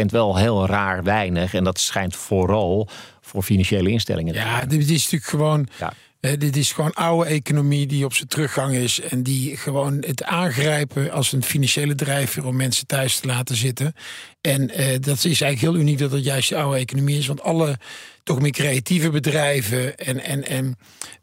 30% 0.00 0.04
wel 0.06 0.36
heel 0.36 0.66
raar 0.66 1.02
weinig. 1.02 1.54
En 1.54 1.64
dat 1.64 1.78
schijnt 1.78 2.16
vooral 2.16 2.88
voor 3.20 3.42
financiële 3.42 3.90
instellingen. 3.90 4.34
Ja, 4.34 4.64
dit 4.64 4.90
is 4.90 5.02
natuurlijk 5.02 5.24
gewoon. 5.24 5.68
Ja. 5.78 5.92
Eh, 6.22 6.38
dit 6.38 6.56
is 6.56 6.72
gewoon 6.72 6.92
oude 6.92 7.30
economie 7.30 7.86
die 7.86 8.04
op 8.04 8.14
zijn 8.14 8.28
teruggang 8.28 8.74
is. 8.74 9.00
En 9.00 9.22
die 9.22 9.56
gewoon 9.56 10.04
het 10.06 10.24
aangrijpen 10.24 11.10
als 11.10 11.32
een 11.32 11.42
financiële 11.42 11.94
drijfveer 11.94 12.46
om 12.46 12.56
mensen 12.56 12.86
thuis 12.86 13.18
te 13.18 13.26
laten 13.26 13.56
zitten. 13.56 13.94
En 14.40 14.70
eh, 14.70 14.86
dat 15.00 15.16
is 15.16 15.24
eigenlijk 15.24 15.60
heel 15.60 15.76
uniek 15.76 15.98
dat 15.98 16.12
het 16.12 16.24
juist 16.24 16.48
de 16.48 16.56
oude 16.56 16.78
economie 16.78 17.18
is. 17.18 17.26
Want 17.26 17.42
alle 17.42 17.78
toch 18.22 18.40
meer 18.40 18.50
creatieve 18.50 19.10
bedrijven 19.10 19.96
en, 19.96 20.20
en, 20.20 20.46
en 20.46 20.76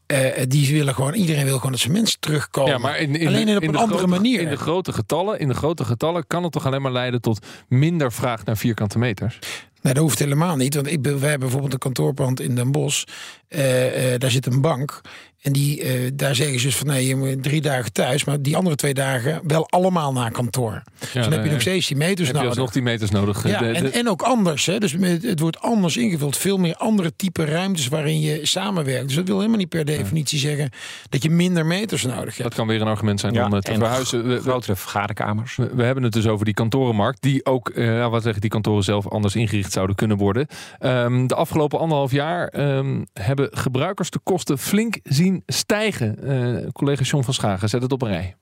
eh, 0.06 0.44
die 0.48 0.74
willen 0.74 0.94
gewoon, 0.94 1.14
iedereen 1.14 1.46
wil 1.46 1.56
gewoon 1.56 1.72
dat 1.72 1.80
zijn 1.80 1.94
mensen 1.94 2.20
terugkomen. 2.20 2.72
Ja, 2.72 2.78
maar 2.78 2.98
in, 3.00 3.16
in, 3.16 3.28
Alleen 3.28 3.48
in 3.48 3.58
op 3.58 3.64
een 3.64 3.72
de 3.72 3.78
andere 3.78 3.98
grote, 3.98 4.14
manier. 4.16 4.42
In 4.42 4.50
de 4.50 4.58
grote 4.58 4.94
getallen, 4.94 5.40
in 5.40 5.48
de 5.48 5.54
grote 5.54 5.86
getallen 5.86 6.28
kan 6.28 6.44
het 6.44 6.52
toch 6.52 6.66
alleen 6.66 6.82
maar 6.82 6.92
leiden 6.92 7.22
tot 7.22 7.46
minder 7.68 8.12
vraag 8.12 8.46
naar 8.46 8.58
vierkante 8.58 9.00
meters. 9.00 9.40
Nee, 9.82 9.94
dat 9.94 10.04
hoeft 10.04 10.20
helemaal 10.20 10.56
niet. 10.56 10.76
Want 10.76 10.92
ik, 10.92 11.04
wij 11.04 11.12
hebben 11.12 11.40
bijvoorbeeld 11.40 11.74
een 11.74 11.80
kantoorpand 11.80 12.40
in 12.40 12.56
Den 12.56 12.72
Bosch. 12.72 13.04
Eh, 13.48 14.14
eh, 14.14 14.20
daar 14.20 14.32
zit 14.32 14.46
een 14.46 14.62
bank. 14.62 15.02
En 15.42 15.52
die, 15.54 15.82
eh, 15.82 16.12
daar 16.14 16.36
zeggen 16.36 16.60
ze 16.60 16.66
dus 16.66 16.76
van 16.76 16.88
nee, 16.88 17.08
je 17.08 17.16
moet 17.16 17.44
drie 17.44 17.62
dagen 17.62 17.92
thuis. 17.94 18.24
Maar 18.26 18.42
die 18.42 18.56
andere 18.58 18.76
twee 18.76 18.94
dagen 18.94 19.40
wel 19.44 19.70
allemaal 19.70 20.12
naar 20.14 20.32
kantoor. 20.32 20.82
dus 21.00 21.12
dan 21.14 21.32
heb 21.32 21.44
je 21.46 21.52
nog 21.52 21.62
steeds 21.62 21.88
die 21.88 21.98
meters 21.98 22.18
heb 22.28 22.28
je 22.28 22.34
nodig. 22.34 22.50
alsnog 22.50 22.72
die 22.72 22.82
meters 22.82 23.12
nodig. 23.12 23.48
Ja, 23.48 23.60
De- 23.60 23.66
de- 23.66 23.74
en, 23.74 23.92
en 23.94 24.10
ook 24.10 24.22
anders. 24.22 24.66
Hè? 24.66 24.78
Dus 24.80 24.96
het 25.22 25.40
wordt 25.40 25.60
anders 25.60 25.98
ingevuld. 25.98 26.38
Veel 26.38 26.58
meer 26.58 26.76
andere 26.76 27.16
type 27.16 27.46
ruimtes 27.46 27.88
waarin 27.88 28.20
je 28.20 28.46
samenwerkt. 28.46 29.08
Dus 29.08 29.16
dat 29.16 29.28
wil 29.28 29.36
helemaal 29.38 29.58
niet 29.58 29.70
per 29.70 29.86
definitie 29.86 30.40
zeggen 30.40 30.70
dat 31.10 31.24
je 31.24 31.30
minder 31.30 31.66
meters 31.66 32.04
nodig 32.04 32.24
hebt. 32.38 32.44
dat 32.44 32.54
kan 32.54 32.68
weer 32.68 32.82
een 32.82 32.88
argument 32.88 33.20
zijn 33.20 33.34
Ja, 33.34 33.46
om 33.46 33.54
eh, 33.54 33.60
te 33.60 33.72
en 33.72 33.80
verhuizen. 33.80 34.28
We- 34.28 34.40
Grotere 34.40 34.76
vergaderkamers. 34.76 35.56
We, 35.56 35.70
we 35.76 35.84
hebben 35.84 36.04
het 36.04 36.14
dus 36.14 36.28
over 36.28 36.46
die 36.46 36.54
kantorenmarkt, 36.54 37.22
die 37.22 37.46
ook, 37.46 37.70
eh, 37.70 37.86
ja, 37.86 38.10
wat 38.10 38.24
zeggen 38.24 38.42
die 38.42 38.50
kantoren 38.50 38.84
zelf 38.84 39.08
anders 39.08 39.36
ingericht 39.36 39.72
zouden 39.72 39.96
kunnen 39.96 40.18
worden. 40.18 40.48
Ehm, 40.80 41.28
de 41.28 41.36
afgelopen 41.36 41.80
anderhalf 41.80 42.12
jaar 42.12 42.48
ehm, 42.48 43.04
hebben 43.14 43.48
gebruikers 43.52 44.10
de 44.10 44.20
kosten 44.24 44.58
flink 44.58 45.00
zien 45.04 45.28
stijgen. 45.46 46.24
Eh, 46.24 46.68
collega 46.72 47.04
John 47.04 47.24
van 47.24 47.34
Schagen 47.34 47.70
zet 47.70 47.82
het 47.82 47.92
op 47.92 48.02
een 48.02 48.10
rij. 48.10 48.36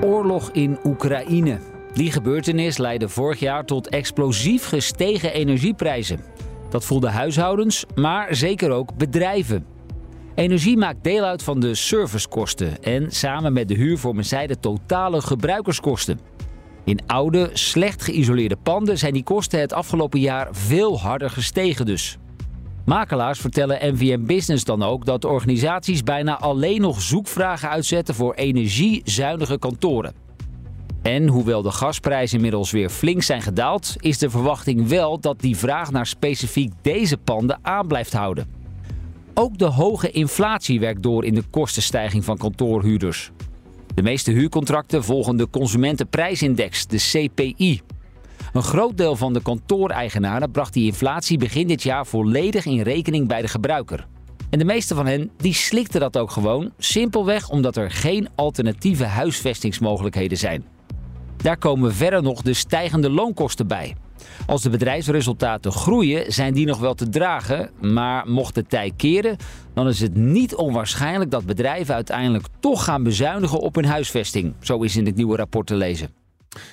Oorlog 0.00 0.50
in 0.52 0.78
Oekraïne. 0.84 1.58
Die 1.92 2.12
gebeurtenis 2.12 2.78
leidde 2.78 3.08
vorig 3.08 3.38
jaar 3.38 3.64
tot 3.64 3.88
explosief 3.88 4.66
gestegen 4.66 5.32
energieprijzen. 5.32 6.20
Dat 6.70 6.84
voelden 6.84 7.12
huishoudens, 7.12 7.84
maar 7.94 8.34
zeker 8.34 8.70
ook 8.70 8.96
bedrijven. 8.96 9.66
Energie 10.34 10.76
maakt 10.76 11.04
deel 11.04 11.24
uit 11.24 11.42
van 11.42 11.60
de 11.60 11.74
servicekosten 11.74 12.82
en 12.82 13.10
samen 13.10 13.52
met 13.52 13.68
de 13.68 13.74
huur 13.74 13.98
vormen 13.98 14.24
zij 14.24 14.46
de 14.46 14.60
totale 14.60 15.20
gebruikerskosten. 15.20 16.20
In 16.84 16.98
oude, 17.06 17.50
slecht 17.52 18.02
geïsoleerde 18.02 18.56
panden 18.62 18.98
zijn 18.98 19.12
die 19.12 19.22
kosten 19.22 19.60
het 19.60 19.72
afgelopen 19.72 20.20
jaar 20.20 20.48
veel 20.52 21.00
harder 21.00 21.30
gestegen 21.30 21.86
dus. 21.86 22.18
Makelaars 22.84 23.40
vertellen 23.40 23.94
NVM 23.94 24.24
Business 24.26 24.64
dan 24.64 24.82
ook 24.82 25.04
dat 25.04 25.24
organisaties 25.24 26.02
bijna 26.02 26.38
alleen 26.38 26.80
nog 26.80 27.02
zoekvragen 27.02 27.68
uitzetten 27.68 28.14
voor 28.14 28.34
energiezuinige 28.34 29.58
kantoren. 29.58 30.14
En 31.02 31.28
hoewel 31.28 31.62
de 31.62 31.70
gasprijzen 31.70 32.36
inmiddels 32.36 32.70
weer 32.70 32.88
flink 32.88 33.22
zijn 33.22 33.42
gedaald, 33.42 33.94
is 33.98 34.18
de 34.18 34.30
verwachting 34.30 34.88
wel 34.88 35.20
dat 35.20 35.40
die 35.40 35.56
vraag 35.56 35.90
naar 35.90 36.06
specifiek 36.06 36.72
deze 36.82 37.16
panden 37.16 37.58
aan 37.62 37.86
blijft 37.86 38.12
houden. 38.12 38.46
Ook 39.34 39.58
de 39.58 39.64
hoge 39.64 40.10
inflatie 40.10 40.80
werkt 40.80 41.02
door 41.02 41.24
in 41.24 41.34
de 41.34 41.42
kostenstijging 41.50 42.24
van 42.24 42.36
kantoorhuurders. 42.36 43.30
De 43.94 44.02
meeste 44.02 44.30
huurcontracten 44.30 45.04
volgen 45.04 45.36
de 45.36 45.50
Consumentenprijsindex, 45.50 46.86
de 46.86 46.96
CPI. 46.96 47.80
Een 48.52 48.62
groot 48.62 48.96
deel 48.96 49.16
van 49.16 49.32
de 49.32 49.42
kantooreigenaren 49.42 50.50
bracht 50.50 50.72
die 50.72 50.86
inflatie 50.86 51.38
begin 51.38 51.66
dit 51.66 51.82
jaar 51.82 52.06
volledig 52.06 52.66
in 52.66 52.80
rekening 52.80 53.28
bij 53.28 53.42
de 53.42 53.48
gebruiker. 53.48 54.06
En 54.50 54.58
de 54.58 54.64
meeste 54.64 54.94
van 54.94 55.06
hen 55.06 55.30
die 55.36 55.54
slikten 55.54 56.00
dat 56.00 56.16
ook 56.16 56.30
gewoon, 56.30 56.72
simpelweg 56.78 57.48
omdat 57.50 57.76
er 57.76 57.90
geen 57.90 58.28
alternatieve 58.34 59.04
huisvestingsmogelijkheden 59.04 60.38
zijn. 60.38 60.64
Daar 61.36 61.58
komen 61.58 61.94
verder 61.94 62.22
nog 62.22 62.42
de 62.42 62.54
stijgende 62.54 63.10
loonkosten 63.10 63.66
bij. 63.66 63.94
Als 64.46 64.62
de 64.62 64.70
bedrijfsresultaten 64.70 65.72
groeien, 65.72 66.32
zijn 66.32 66.54
die 66.54 66.66
nog 66.66 66.78
wel 66.78 66.94
te 66.94 67.08
dragen. 67.08 67.70
Maar 67.80 68.28
mocht 68.28 68.54
de 68.54 68.64
tij 68.66 68.92
keren, 68.96 69.36
dan 69.74 69.88
is 69.88 70.00
het 70.00 70.14
niet 70.14 70.54
onwaarschijnlijk 70.54 71.30
dat 71.30 71.46
bedrijven 71.46 71.94
uiteindelijk 71.94 72.46
toch 72.60 72.84
gaan 72.84 73.02
bezuinigen 73.02 73.58
op 73.58 73.74
hun 73.74 73.84
huisvesting. 73.84 74.54
Zo 74.60 74.82
is 74.82 74.96
in 74.96 75.06
het 75.06 75.16
nieuwe 75.16 75.36
rapport 75.36 75.66
te 75.66 75.74
lezen. 75.74 76.08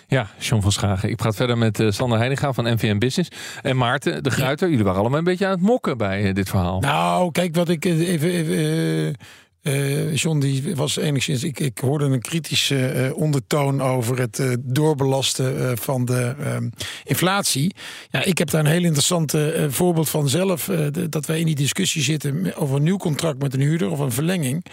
Ja, 0.08 0.28
John 0.40 0.62
van 0.62 0.72
Schagen. 0.72 1.10
Ik 1.10 1.16
praat 1.16 1.36
verder 1.36 1.58
met 1.58 1.80
eh, 1.80 1.92
Sander 1.92 2.18
Heininga 2.18 2.54
van 2.54 2.74
NVM 2.74 2.98
Business. 2.98 3.30
En 3.62 3.78
Maarten 3.78 4.24
de 4.24 4.30
Gruiter. 4.30 4.70
Jullie 4.70 4.84
waren 4.84 5.00
allemaal 5.00 5.18
een 5.18 5.24
beetje 5.24 5.46
aan 5.46 5.52
het 5.52 5.62
mokken 5.62 5.98
bij 5.98 6.24
eh, 6.24 6.34
dit 6.34 6.50
verhaal. 6.50 6.80
Nou, 6.80 7.32
kijk 7.32 7.56
wat 7.56 7.70
ik 7.70 7.86
eh, 7.86 8.10
even. 8.10 8.30
even 8.30 9.08
eh, 9.08 9.14
eh, 9.62 10.16
John 10.16 10.40
die 10.40 10.76
was 10.76 10.98
enigszins. 10.98 11.44
Ik, 11.44 11.60
ik 11.60 11.78
hoorde 11.80 12.06
een 12.06 12.22
kritische 12.22 12.86
eh, 12.86 13.16
ondertoon 13.18 13.82
over 13.82 14.20
het 14.20 14.40
eh, 14.40 14.54
doorbelasten 14.60 15.78
van 15.78 16.06
de 16.06 16.36
ehm, 16.40 16.70
inflatie. 17.04 17.76
Ja, 18.10 18.24
ik 18.24 18.38
heb 18.38 18.50
daar 18.50 18.66
een 18.66 18.72
heel 18.72 18.84
interessant 18.84 19.34
voorbeeld 19.68 20.10
van 20.10 20.30
zelf. 20.30 20.66
de- 20.66 21.10
dat 21.10 21.26
wij 21.26 21.40
in 21.40 21.46
die 21.46 21.56
discussie 21.56 22.02
zitten 22.02 22.56
over 22.56 22.76
een 22.76 22.84
nieuw 22.84 22.98
contract 22.98 23.42
met 23.42 23.54
een 23.54 23.60
huurder 23.62 23.90
of 23.92 24.00
een 24.00 24.12
verlenging. 24.12 24.66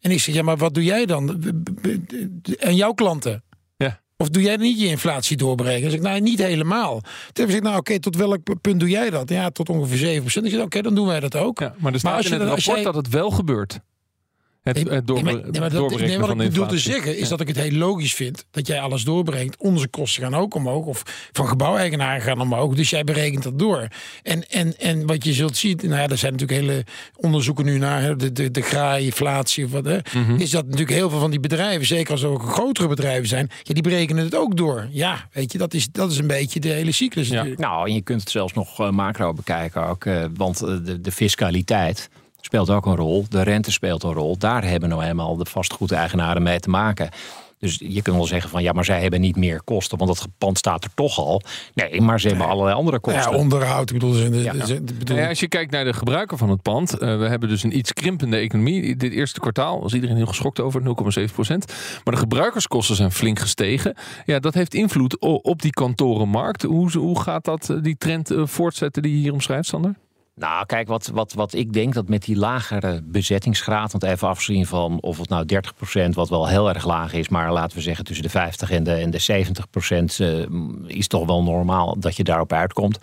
En 0.00 0.10
ik 0.10 0.20
zeg, 0.20 0.34
ja, 0.34 0.42
maar 0.42 0.56
wat 0.56 0.74
doe 0.74 0.84
jij 0.84 1.06
dan? 1.06 1.42
En 2.58 2.74
jouw 2.76 2.92
klanten? 2.92 3.44
Ja. 3.76 4.00
Of 4.16 4.28
doe 4.28 4.42
jij 4.42 4.56
niet 4.56 4.80
je 4.80 4.86
inflatie 4.86 5.36
doorbreken? 5.36 5.80
Dan 5.82 5.90
zeg 5.90 5.98
ik, 6.00 6.06
nou, 6.06 6.20
niet 6.20 6.38
helemaal. 6.42 7.00
Toen 7.32 7.46
heb 7.46 7.56
ik 7.56 7.62
nou, 7.62 7.76
oké, 7.76 8.00
tot 8.00 8.16
welk 8.16 8.60
punt 8.60 8.80
doe 8.80 8.88
jij 8.88 9.10
dat? 9.10 9.28
Ja, 9.28 9.50
tot 9.50 9.68
ongeveer 9.68 10.20
7%. 10.22 10.24
Ik 10.24 10.50
zeg, 10.50 10.60
oké, 10.62 10.82
dan 10.82 10.94
doen 10.94 11.06
wij 11.06 11.20
dat 11.20 11.36
ook. 11.36 11.58
Ja, 11.60 11.74
maar 11.78 11.92
er 11.92 11.98
staat 11.98 12.16
als 12.16 12.24
in 12.24 12.30
je 12.32 12.36
het 12.38 12.46
dan- 12.46 12.54
rapport 12.56 12.76
jij- 12.76 12.84
dat 12.84 12.94
het 12.94 13.08
wel 13.08 13.30
gebeurt. 13.30 13.80
Het, 14.66 14.84
Nee, 14.84 14.94
het 14.94 15.06
doorbe- 15.06 15.22
nee, 15.22 15.34
maar, 15.34 15.42
nee, 15.50 15.60
maar 15.60 15.70
dat, 15.70 15.78
doorberekenen 15.78 16.18
nee, 16.18 16.28
wat 16.28 16.30
ik 16.44 16.50
bedoel 16.50 16.66
te 16.66 16.78
zeggen 16.78 17.16
is 17.16 17.22
Ja. 17.22 17.28
dat 17.28 17.40
ik 17.40 17.48
het 17.48 17.56
heel 17.56 17.70
logisch 17.78 18.14
vind 18.14 18.44
dat 18.50 18.66
jij 18.66 18.80
alles 18.80 19.04
doorbrengt. 19.04 19.56
Onze 19.58 19.88
kosten 19.88 20.22
gaan 20.22 20.34
ook 20.34 20.54
omhoog. 20.54 20.86
Of 20.86 21.02
van 21.32 21.48
gebouweigenaren 21.48 22.22
gaan 22.22 22.40
omhoog. 22.40 22.74
Dus 22.74 22.90
jij 22.90 23.04
berekent 23.04 23.42
dat 23.42 23.58
door. 23.58 23.88
En, 24.22 24.48
en, 24.48 24.78
en 24.78 25.06
wat 25.06 25.24
je 25.24 25.32
zult 25.32 25.56
zien, 25.56 25.78
nou 25.82 25.94
ja, 26.00 26.08
er 26.08 26.18
zijn 26.18 26.32
natuurlijk 26.32 26.60
hele 26.60 26.84
onderzoeken 27.16 27.64
nu 27.64 27.78
naar 27.78 28.02
hè, 28.02 28.16
de, 28.16 28.32
de, 28.32 28.50
de 28.50 28.60
graai-inflatie 28.62 29.64
of 29.64 29.70
wat. 29.70 29.84
Hè, 29.84 29.98
Mhm. 30.14 30.34
Is 30.40 30.50
dat 30.50 30.64
natuurlijk 30.64 30.90
heel 30.90 31.10
veel 31.10 31.18
van 31.20 31.30
die 31.30 31.40
bedrijven, 31.40 31.86
zeker 31.86 32.12
als 32.12 32.22
er 32.22 32.28
ook 32.28 32.42
grotere 32.42 32.88
bedrijven 32.88 33.28
zijn, 33.28 33.50
ja, 33.62 33.74
die 33.74 33.82
berekenen 33.82 34.24
het 34.24 34.34
ook 34.34 34.56
door. 34.56 34.88
Ja, 34.90 35.28
weet 35.32 35.52
je, 35.52 35.58
dat 35.58 35.74
is, 35.74 35.88
dat 35.92 36.10
is 36.10 36.18
een 36.18 36.26
beetje 36.26 36.60
de 36.60 36.68
hele 36.68 36.92
cyclus. 36.92 37.28
Ja. 37.28 37.34
natuurlijk. 37.34 37.60
Nou, 37.60 37.88
en 37.88 37.94
je 37.94 38.00
kunt 38.02 38.20
het 38.20 38.30
zelfs 38.30 38.52
nog 38.52 38.80
eh, 38.80 38.90
macro 38.90 39.32
bekijken 39.32 39.86
ook. 39.86 40.04
eh, 40.04 40.24
want 40.36 40.62
eh, 40.62 40.68
de, 40.84 41.00
de 41.00 41.12
fiscaliteit 41.12 42.08
speelt 42.46 42.70
ook 42.70 42.86
een 42.86 42.96
rol. 42.96 43.24
De 43.28 43.42
rente 43.42 43.72
speelt 43.72 44.02
een 44.02 44.12
rol. 44.12 44.38
Daar 44.38 44.64
hebben 44.64 44.88
nou 44.88 45.02
helemaal 45.02 45.36
de 45.36 45.44
vastgoedeigenaren 45.44 46.42
mee 46.42 46.60
te 46.60 46.70
maken. 46.70 47.08
Dus 47.58 47.78
je 47.84 48.02
kunt 48.02 48.16
wel 48.16 48.26
zeggen 48.26 48.50
van 48.50 48.62
ja, 48.62 48.72
maar 48.72 48.84
zij 48.84 49.00
hebben 49.00 49.20
niet 49.20 49.36
meer 49.36 49.62
kosten, 49.64 49.98
want 49.98 50.10
dat 50.18 50.28
pand 50.38 50.58
staat 50.58 50.84
er 50.84 50.90
toch 50.94 51.18
al. 51.18 51.42
Nee, 51.74 52.00
maar 52.00 52.20
ze 52.20 52.28
hebben 52.28 52.46
allerlei 52.46 52.76
andere 52.76 52.98
kosten. 53.00 53.32
Ja, 53.32 53.38
onderhoud. 53.38 53.90
Ik 53.90 53.98
bedoel, 53.98 54.12
ze- 54.12 54.30
de, 54.30 54.42
Ja. 54.42 54.52
de- 54.52 54.58
de- 54.66 54.80
bedoel, 54.82 55.04
Nou 55.06 55.20
ja, 55.20 55.28
als 55.28 55.40
je 55.40 55.48
kijkt 55.48 55.70
naar 55.70 55.84
de 55.84 55.92
gebruiker 55.92 56.38
van 56.38 56.50
het 56.50 56.62
pand, 56.62 56.98
eh, 56.98 57.18
we 57.18 57.24
hebben 57.26 57.48
dus 57.48 57.62
een 57.62 57.76
iets 57.76 57.92
krimpende 57.92 58.36
economie. 58.36 58.96
Dit 58.96 59.12
eerste 59.12 59.40
kwartaal 59.40 59.80
was 59.80 59.94
iedereen 59.94 60.16
heel 60.16 60.26
geschokt 60.26 60.60
over 60.60 60.82
0,7 60.82 61.34
procent. 61.34 61.72
Maar 62.04 62.14
de 62.14 62.20
gebruikerskosten 62.20 62.96
zijn 62.96 63.12
flink 63.12 63.38
gestegen. 63.38 63.94
Ja, 64.24 64.38
dat 64.38 64.54
heeft 64.54 64.74
invloed 64.74 65.18
op 65.20 65.62
die 65.62 65.72
kantorenmarkt. 65.72 66.62
Hoe, 66.62 66.90
hoe 66.98 67.20
gaat 67.20 67.44
dat, 67.44 67.70
eh, 67.70 67.76
die 67.82 67.96
trend 67.98 68.30
eh, 68.30 68.42
voortzetten 68.46 69.02
die 69.02 69.12
je 69.12 69.18
hier 69.18 69.32
omschrijft, 69.32 69.68
Sander? 69.68 69.94
Nou, 70.40 70.66
kijk, 70.66 70.88
wat, 70.88 71.06
wat, 71.06 71.32
wat 71.32 71.54
ik 71.54 71.72
denk 71.72 71.94
dat 71.94 72.08
met 72.08 72.24
die 72.24 72.36
lagere 72.36 73.00
bezettingsgraad, 73.04 73.92
want 73.92 74.04
even 74.04 74.28
afzien 74.28 74.66
van 74.66 75.00
of 75.00 75.18
het 75.18 75.28
nou 75.28 75.46
30%, 76.08 76.08
wat 76.08 76.28
wel 76.28 76.48
heel 76.48 76.68
erg 76.68 76.84
laag 76.84 77.12
is, 77.12 77.28
maar 77.28 77.52
laten 77.52 77.76
we 77.76 77.82
zeggen 77.82 78.04
tussen 78.04 78.24
de 78.24 78.30
50 78.30 78.70
en 78.70 78.84
de, 78.84 78.92
en 78.92 79.10
de 79.10 79.20
70% 79.20 79.24
eh, 80.18 80.96
is 80.96 81.06
toch 81.06 81.26
wel 81.26 81.42
normaal 81.42 81.98
dat 81.98 82.16
je 82.16 82.24
daarop 82.24 82.52
uitkomt. 82.52 82.98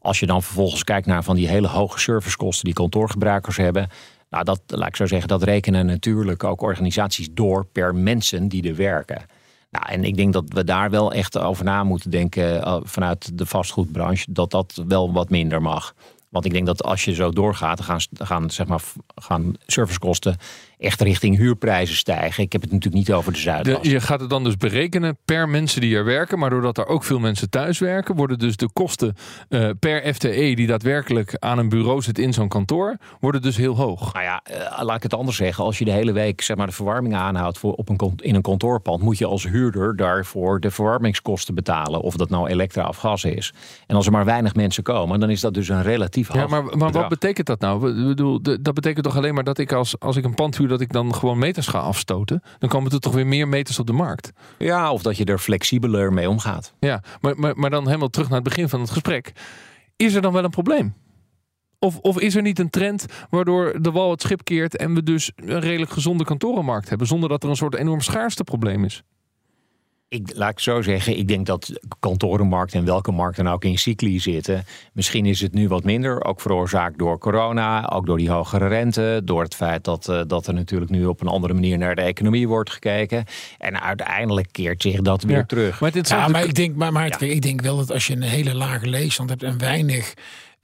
Als 0.00 0.20
je 0.20 0.26
dan 0.26 0.42
vervolgens 0.42 0.84
kijkt 0.84 1.06
naar 1.06 1.24
van 1.24 1.36
die 1.36 1.48
hele 1.48 1.68
hoge 1.68 1.98
servicekosten 1.98 2.64
die 2.64 2.74
kantoorgebruikers 2.74 3.56
hebben. 3.56 3.88
Nou, 4.30 4.44
dat 4.44 4.60
laat 4.66 4.88
ik 4.88 4.96
zo 4.96 5.06
zeggen, 5.06 5.28
dat 5.28 5.42
rekenen 5.42 5.86
natuurlijk 5.86 6.44
ook 6.44 6.62
organisaties 6.62 7.28
door 7.32 7.66
per 7.66 7.94
mensen 7.94 8.48
die 8.48 8.68
er 8.68 8.76
werken. 8.76 9.22
Nou, 9.70 9.86
en 9.88 10.04
ik 10.04 10.16
denk 10.16 10.32
dat 10.32 10.44
we 10.48 10.64
daar 10.64 10.90
wel 10.90 11.12
echt 11.12 11.38
over 11.38 11.64
na 11.64 11.84
moeten 11.84 12.10
denken 12.10 12.62
eh, 12.62 12.80
vanuit 12.82 13.38
de 13.38 13.46
vastgoedbranche, 13.46 14.32
dat 14.32 14.50
dat 14.50 14.82
wel 14.86 15.12
wat 15.12 15.30
minder 15.30 15.62
mag. 15.62 15.94
Want 16.32 16.44
ik 16.44 16.52
denk 16.52 16.66
dat 16.66 16.82
als 16.82 17.04
je 17.04 17.14
zo 17.14 17.30
doorgaat, 17.30 17.76
dan 17.76 17.86
gaan, 17.86 18.00
gaan, 18.12 18.50
zeg 18.50 18.66
maar, 18.66 18.82
gaan 19.14 19.54
servicekosten 19.66 20.36
echt 20.82 21.00
richting 21.00 21.36
huurprijzen 21.36 21.96
stijgen. 21.96 22.42
Ik 22.44 22.52
heb 22.52 22.62
het 22.62 22.72
natuurlijk 22.72 23.06
niet 23.06 23.12
over 23.16 23.32
de 23.32 23.38
Zuidas. 23.38 23.78
je 23.82 24.00
gaat 24.00 24.20
het 24.20 24.30
dan 24.30 24.44
dus 24.44 24.56
berekenen 24.56 25.18
per 25.24 25.48
mensen 25.48 25.80
die 25.80 25.96
er 25.96 26.04
werken. 26.04 26.38
Maar 26.38 26.50
doordat 26.50 26.78
er 26.78 26.86
ook 26.86 27.04
veel 27.04 27.18
mensen 27.18 27.50
thuis 27.50 27.78
werken, 27.78 28.16
worden 28.16 28.38
dus 28.38 28.56
de 28.56 28.68
kosten 28.72 29.16
eh, 29.48 29.70
per 29.78 30.14
FTE 30.14 30.52
die 30.54 30.66
daadwerkelijk 30.66 31.36
aan 31.38 31.58
een 31.58 31.68
bureau 31.68 32.02
zit 32.02 32.18
in 32.18 32.32
zo'n 32.32 32.48
kantoor, 32.48 32.96
worden 33.20 33.42
dus 33.42 33.56
heel 33.56 33.76
hoog. 33.76 34.12
Nou 34.12 34.24
ja, 34.24 34.40
eh, 34.44 34.82
laat 34.82 34.96
ik 34.96 35.02
het 35.02 35.14
anders 35.14 35.36
zeggen. 35.36 35.64
Als 35.64 35.78
je 35.78 35.84
de 35.84 35.90
hele 35.90 36.12
week 36.12 36.40
zeg 36.40 36.56
maar, 36.56 36.66
de 36.66 36.72
verwarming 36.72 37.14
aanhoudt 37.14 37.58
voor 37.58 37.72
op 37.72 37.88
een, 37.88 38.12
in 38.16 38.34
een 38.34 38.42
kantoorpand, 38.42 39.02
moet 39.02 39.18
je 39.18 39.26
als 39.26 39.48
huurder 39.48 39.96
daarvoor 39.96 40.60
de 40.60 40.70
verwarmingskosten 40.70 41.54
betalen. 41.54 42.00
Of 42.00 42.16
dat 42.16 42.30
nou 42.30 42.48
elektra 42.48 42.88
of 42.88 42.96
gas 42.96 43.24
is. 43.24 43.52
En 43.86 43.96
als 43.96 44.06
er 44.06 44.12
maar 44.12 44.24
weinig 44.24 44.54
mensen 44.54 44.82
komen, 44.82 45.20
dan 45.20 45.30
is 45.30 45.40
dat 45.40 45.54
dus 45.54 45.68
een 45.68 45.82
relatief 45.82 46.28
hoog 46.28 46.40
Ja, 46.40 46.46
maar, 46.46 46.76
maar 46.76 46.92
wat 46.92 47.08
betekent 47.08 47.46
dat 47.46 47.60
nou? 47.60 47.88
Ik 47.88 48.06
bedoel, 48.06 48.42
dat 48.42 48.74
betekent 48.74 49.04
toch 49.04 49.16
alleen 49.16 49.34
maar 49.34 49.44
dat 49.44 49.58
ik 49.58 49.72
als, 49.72 50.00
als 50.00 50.16
ik 50.16 50.24
een 50.24 50.34
pand 50.34 50.56
huur, 50.56 50.68
dat 50.72 50.80
ik 50.80 50.92
dan 50.92 51.14
gewoon 51.14 51.38
meters 51.38 51.66
ga 51.66 51.78
afstoten? 51.78 52.42
Dan 52.58 52.68
komen 52.68 52.92
er 52.92 53.00
toch 53.00 53.14
weer 53.14 53.26
meer 53.26 53.48
meters 53.48 53.78
op 53.78 53.86
de 53.86 53.92
markt. 53.92 54.32
Ja, 54.58 54.92
of 54.92 55.02
dat 55.02 55.16
je 55.16 55.24
er 55.24 55.38
flexibeler 55.38 56.12
mee 56.12 56.28
omgaat. 56.28 56.74
Ja, 56.78 57.02
maar, 57.20 57.38
maar, 57.38 57.56
maar 57.56 57.70
dan 57.70 57.86
helemaal 57.86 58.08
terug 58.08 58.28
naar 58.28 58.38
het 58.38 58.48
begin 58.48 58.68
van 58.68 58.80
het 58.80 58.90
gesprek. 58.90 59.32
Is 59.96 60.14
er 60.14 60.22
dan 60.22 60.32
wel 60.32 60.44
een 60.44 60.50
probleem? 60.50 60.94
Of, 61.78 61.98
of 61.98 62.20
is 62.20 62.34
er 62.34 62.42
niet 62.42 62.58
een 62.58 62.70
trend 62.70 63.06
waardoor 63.30 63.82
de 63.82 63.90
wal 63.90 64.10
het 64.10 64.22
schip 64.22 64.44
keert 64.44 64.76
en 64.76 64.94
we 64.94 65.02
dus 65.02 65.32
een 65.36 65.60
redelijk 65.60 65.90
gezonde 65.90 66.24
kantorenmarkt 66.24 66.88
hebben, 66.88 67.06
zonder 67.06 67.28
dat 67.28 67.42
er 67.42 67.48
een 67.48 67.56
soort 67.56 67.74
enorm 67.74 68.00
schaarste 68.00 68.44
probleem 68.44 68.84
is? 68.84 69.02
Ik, 70.12 70.32
laat 70.34 70.50
ik 70.50 70.60
zo 70.60 70.82
zeggen, 70.82 71.18
ik 71.18 71.28
denk 71.28 71.46
dat 71.46 71.72
kantorenmarkt 72.00 72.74
en 72.74 72.84
welke 72.84 73.12
markt 73.12 73.36
dan 73.36 73.48
ook 73.48 73.64
in 73.64 73.78
cycli 73.78 74.20
zitten. 74.20 74.64
Misschien 74.92 75.26
is 75.26 75.40
het 75.40 75.52
nu 75.52 75.68
wat 75.68 75.84
minder, 75.84 76.24
ook 76.24 76.40
veroorzaakt 76.40 76.98
door 76.98 77.18
corona, 77.18 77.88
ook 77.90 78.06
door 78.06 78.18
die 78.18 78.30
hogere 78.30 78.68
rente, 78.68 79.20
door 79.24 79.42
het 79.42 79.54
feit 79.54 79.84
dat, 79.84 80.08
eh, 80.08 80.20
dat 80.26 80.46
er 80.46 80.54
natuurlijk 80.54 80.90
nu 80.90 81.06
op 81.06 81.20
een 81.20 81.26
andere 81.28 81.54
manier 81.54 81.78
naar 81.78 81.94
de 81.94 82.02
economie 82.02 82.48
wordt 82.48 82.70
gekeken. 82.70 83.24
En 83.58 83.80
uiteindelijk 83.82 84.48
keert 84.50 84.82
zich 84.82 85.00
dat 85.00 85.22
weer 85.22 85.36
Ja. 85.36 85.44
terug. 85.44 85.80
Maar 85.80 85.90
Ja, 85.94 86.26
ik 86.48 86.54
denk, 86.54 86.76
maar, 86.76 87.22
ik 87.22 87.42
denk 87.42 87.60
wel 87.60 87.76
dat 87.76 87.90
als 87.92 88.06
je 88.06 88.12
een 88.12 88.22
hele 88.22 88.54
lage 88.54 88.86
leegstand 88.88 89.30
hebt 89.30 89.42
en 89.42 89.58
weinig 89.58 90.14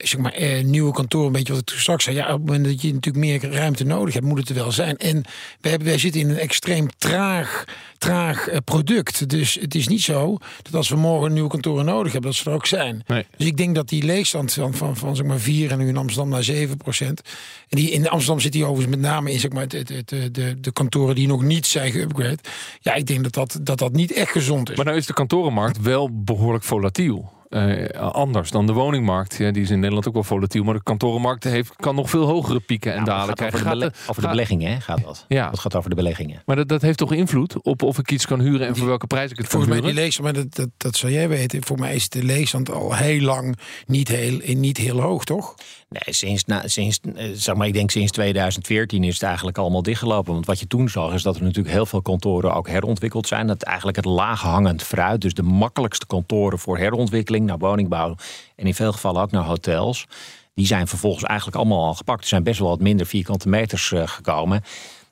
zeg 0.03 0.21
maar, 0.21 0.33
eh, 0.33 0.63
nieuwe 0.63 0.91
kantoren, 0.91 1.27
een 1.27 1.31
beetje 1.31 1.53
wat 1.53 1.61
ik 1.61 1.67
toen 1.67 1.79
straks 1.79 2.03
zei. 2.03 2.15
Ja, 2.15 2.25
op 2.25 2.31
het 2.31 2.45
moment 2.45 2.65
dat 2.65 2.81
je 2.81 2.93
natuurlijk 2.93 3.25
meer 3.25 3.51
ruimte 3.51 3.83
nodig 3.83 4.13
hebt, 4.13 4.25
moet 4.25 4.37
het 4.37 4.49
er 4.49 4.55
wel 4.55 4.71
zijn. 4.71 4.97
En 4.97 5.23
wij, 5.61 5.71
hebben, 5.71 5.87
wij 5.87 5.97
zitten 5.97 6.21
in 6.21 6.29
een 6.29 6.37
extreem 6.37 6.87
traag, 6.97 7.63
traag 7.97 8.47
eh, 8.47 8.57
product. 8.63 9.29
Dus 9.29 9.57
het 9.61 9.75
is 9.75 9.87
niet 9.87 10.01
zo 10.01 10.37
dat 10.61 10.75
als 10.75 10.89
we 10.89 10.95
morgen 10.95 11.33
nieuwe 11.33 11.49
kantoren 11.49 11.85
nodig 11.85 12.11
hebben, 12.11 12.31
dat 12.31 12.39
ze 12.39 12.49
er 12.49 12.55
ook 12.55 12.65
zijn. 12.65 13.03
Nee. 13.07 13.25
Dus 13.37 13.47
ik 13.47 13.57
denk 13.57 13.75
dat 13.75 13.89
die 13.89 14.03
leegstand 14.03 14.53
van, 14.53 14.73
van, 14.73 14.97
van 14.97 15.15
zeg 15.15 15.25
maar 15.25 15.39
4 15.39 15.71
en 15.71 15.77
nu 15.77 15.87
in 15.87 15.97
Amsterdam 15.97 16.29
naar 16.29 16.43
7 16.43 16.77
procent. 16.77 17.21
En 17.69 17.77
die, 17.77 17.91
in 17.91 18.09
Amsterdam 18.09 18.39
zit 18.39 18.51
die 18.51 18.65
overigens 18.65 18.95
met 18.95 19.05
name 19.05 19.31
in 19.31 19.39
zeg 19.39 19.51
maar, 19.51 19.63
het, 19.63 19.71
het, 19.71 19.89
het, 19.89 20.09
de, 20.09 20.31
de, 20.31 20.59
de 20.59 20.71
kantoren 20.71 21.15
die 21.15 21.27
nog 21.27 21.41
niet 21.41 21.65
zijn 21.65 21.91
geüpgrade. 21.93 22.49
Ja, 22.79 22.93
ik 22.93 23.05
denk 23.05 23.23
dat 23.23 23.33
dat, 23.33 23.59
dat 23.61 23.79
dat 23.79 23.91
niet 23.91 24.11
echt 24.11 24.31
gezond 24.31 24.69
is. 24.69 24.75
Maar 24.75 24.85
nou 24.85 24.97
is 24.97 25.05
de 25.05 25.13
kantorenmarkt 25.13 25.81
wel 25.81 26.23
behoorlijk 26.23 26.63
volatiel. 26.63 27.37
Eh, 27.49 27.89
anders 27.99 28.51
dan 28.51 28.65
de 28.65 28.73
woningmarkt. 28.73 29.35
Ja, 29.37 29.51
die 29.51 29.61
is 29.63 29.69
in 29.69 29.79
Nederland 29.79 30.07
ook 30.07 30.13
wel 30.13 30.23
volatiel. 30.23 30.63
Maar 30.63 30.73
de 30.73 30.83
kantorenmarkt 30.83 31.43
heeft, 31.43 31.75
kan 31.75 31.95
nog 31.95 32.09
veel 32.09 32.25
hogere 32.25 32.59
pieken 32.59 32.91
en 32.93 32.99
Ja, 32.99 33.03
dalen 33.05 33.29
het 33.29 33.39
gaat 33.39 33.49
krijgen. 33.49 33.67
over, 33.71 33.79
de, 33.79 33.85
Gaat 33.85 33.93
bele- 33.95 34.09
over 34.09 34.21
de 34.21 34.27
beleggingen 34.27 34.71
hè, 34.71 34.79
gaat 34.81 35.03
dat. 35.03 35.25
Ja. 35.27 35.49
Dat 35.49 35.59
gaat 35.59 35.75
over 35.75 35.89
de 35.89 35.95
beleggingen. 35.95 36.41
Maar 36.45 36.55
dat, 36.55 36.67
dat 36.67 36.81
heeft 36.81 36.97
toch 36.97 37.13
invloed 37.13 37.61
op 37.61 37.81
of 37.83 37.97
ik 37.97 38.11
iets 38.11 38.25
kan 38.25 38.39
huren 38.39 38.67
en 38.67 38.75
voor 38.75 38.87
welke 38.87 39.07
prijs 39.07 39.31
ik 39.31 39.37
het 39.37 39.47
kan 39.47 39.49
Volgens 39.61 39.71
mij 39.71 39.77
huren? 39.81 39.93
die 39.95 40.03
leegstand, 40.03 40.33
maar 40.33 40.43
dat, 40.43 40.55
dat, 40.55 40.69
dat 40.77 40.95
zou 40.95 41.11
jij 41.13 41.29
weten. 41.29 41.63
Voor 41.63 41.79
mij 41.79 41.95
is 41.95 42.09
de 42.09 42.23
leegstand 42.23 42.71
al 42.71 42.95
heel 42.95 43.21
lang 43.21 43.57
niet 43.85 44.07
heel, 44.07 44.39
niet 44.43 44.77
heel 44.77 44.99
hoog, 45.01 45.23
toch? 45.23 45.55
Nee, 45.89 46.13
sinds, 46.15 46.45
na, 46.45 46.67
sinds, 46.67 46.99
eh, 47.15 47.25
zeg 47.33 47.55
maar, 47.55 47.67
ik 47.67 47.73
denk 47.73 47.91
sinds 47.91 48.11
2014 48.11 49.03
is 49.03 49.13
het 49.13 49.23
eigenlijk 49.23 49.57
allemaal 49.57 49.83
dichtgelopen. 49.83 50.33
Want 50.33 50.45
wat 50.45 50.59
je 50.59 50.67
toen 50.67 50.89
zag 50.89 51.13
is 51.13 51.23
dat 51.23 51.35
er 51.35 51.43
natuurlijk 51.43 51.75
heel 51.75 51.85
veel 51.85 52.01
kantoren 52.01 52.53
ook 52.53 52.67
herontwikkeld 52.69 53.27
zijn. 53.27 53.47
Dat 53.47 53.61
eigenlijk 53.61 53.97
het 53.97 54.05
laaghangend 54.05 54.83
fruit, 54.83 55.21
dus 55.21 55.33
de 55.33 55.43
makkelijkste 55.43 56.05
kantoren 56.05 56.59
voor 56.59 56.77
herontwikkeling 56.77 57.38
naar 57.45 57.57
woningbouw 57.57 58.15
en 58.55 58.65
in 58.65 58.73
veel 58.73 58.91
gevallen 58.91 59.21
ook 59.21 59.31
naar 59.31 59.43
hotels. 59.43 60.05
Die 60.53 60.65
zijn 60.65 60.87
vervolgens 60.87 61.23
eigenlijk 61.23 61.57
allemaal 61.57 61.85
al 61.85 61.93
gepakt. 61.93 62.21
Er 62.21 62.27
zijn 62.27 62.43
best 62.43 62.59
wel 62.59 62.69
wat 62.69 62.79
minder 62.79 63.05
vierkante 63.05 63.49
meters 63.49 63.91
eh, 63.91 64.07
gekomen. 64.07 64.63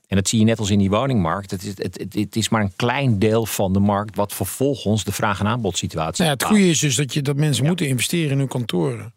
En 0.07 0.15
dat 0.15 0.27
zie 0.27 0.39
je 0.39 0.45
net 0.45 0.59
als 0.59 0.69
in 0.69 0.79
die 0.79 0.89
woningmarkt. 0.89 1.51
Het 1.51 1.63
is, 1.63 1.69
het, 1.77 1.97
het, 1.97 2.13
het 2.13 2.35
is 2.35 2.49
maar 2.49 2.61
een 2.61 2.75
klein 2.75 3.19
deel 3.19 3.45
van 3.45 3.73
de 3.73 3.79
markt 3.79 4.15
wat 4.15 4.33
vervolgens 4.33 5.03
de 5.03 5.11
vraag- 5.11 5.39
en 5.39 5.47
aanbodsituatie 5.47 6.23
Nou 6.25 6.37
ja, 6.37 6.45
het 6.45 6.55
goede 6.55 6.69
is 6.69 6.79
dus 6.79 6.95
dat, 6.95 7.13
je, 7.13 7.21
dat 7.21 7.35
mensen 7.35 7.65
moeten 7.65 7.87
investeren 7.87 8.31
in 8.31 8.37
hun 8.37 8.47
kantoren. 8.47 9.11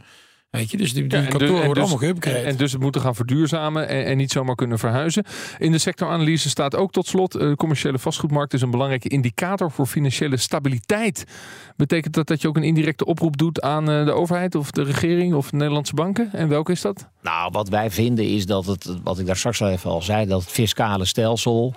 Weet 0.50 0.70
je, 0.70 0.76
dus 0.76 0.92
die, 0.92 1.06
die 1.06 1.18
Ja, 1.18 1.24
en 1.24 1.30
kantoren 1.30 1.52
dus- 1.52 1.60
en 1.60 1.66
worden 1.66 1.82
dus- 1.84 1.92
allemaal 1.92 2.14
geüpgrade. 2.14 2.44
En, 2.44 2.44
en 2.44 2.56
dus 2.56 2.72
het 2.72 2.80
moeten 2.80 3.00
gaan 3.00 3.14
verduurzamen 3.14 3.88
en, 3.88 4.04
en 4.04 4.16
niet 4.16 4.32
zomaar 4.32 4.54
kunnen 4.54 4.78
verhuizen. 4.78 5.24
In 5.58 5.72
de 5.72 5.78
sectoranalyse 5.78 6.48
staat 6.48 6.76
ook 6.76 6.92
tot 6.92 7.06
slot: 7.06 7.34
eh, 7.34 7.48
de 7.48 7.56
commerciële 7.56 7.98
vastgoedmarkt 7.98 8.52
is 8.52 8.62
een 8.62 8.70
belangrijke 8.70 9.08
indicator 9.08 9.70
voor 9.70 9.86
financiële 9.86 10.36
stabiliteit. 10.36 11.24
Betekent 11.76 12.14
dat 12.14 12.26
dat 12.26 12.42
je 12.42 12.48
ook 12.48 12.56
een 12.56 12.62
indirecte 12.62 13.04
oproep 13.04 13.36
doet 13.36 13.60
aan 13.60 13.90
eh, 13.90 14.04
de 14.04 14.12
overheid 14.12 14.54
of 14.54 14.70
de 14.70 14.82
regering 14.82 15.34
of 15.34 15.50
de 15.50 15.56
Nederlandse 15.56 15.94
banken? 15.94 16.32
En 16.32 16.48
welke 16.48 16.72
is 16.72 16.80
dat? 16.80 17.08
Nou, 17.22 17.50
wat 17.52 17.68
wij 17.68 17.90
vinden 17.90 18.28
is 18.28 18.46
dat 18.46 18.66
het, 18.66 18.96
wat 19.02 19.18
ik 19.18 19.26
daar 19.26 19.36
straks 19.36 19.62
al 19.62 19.68
even 19.68 19.90
al 19.90 20.02
zei, 20.02 20.26
dat 20.26 20.40
het 20.40 20.50
fiscale 20.50 21.04
stelsel. 21.04 21.74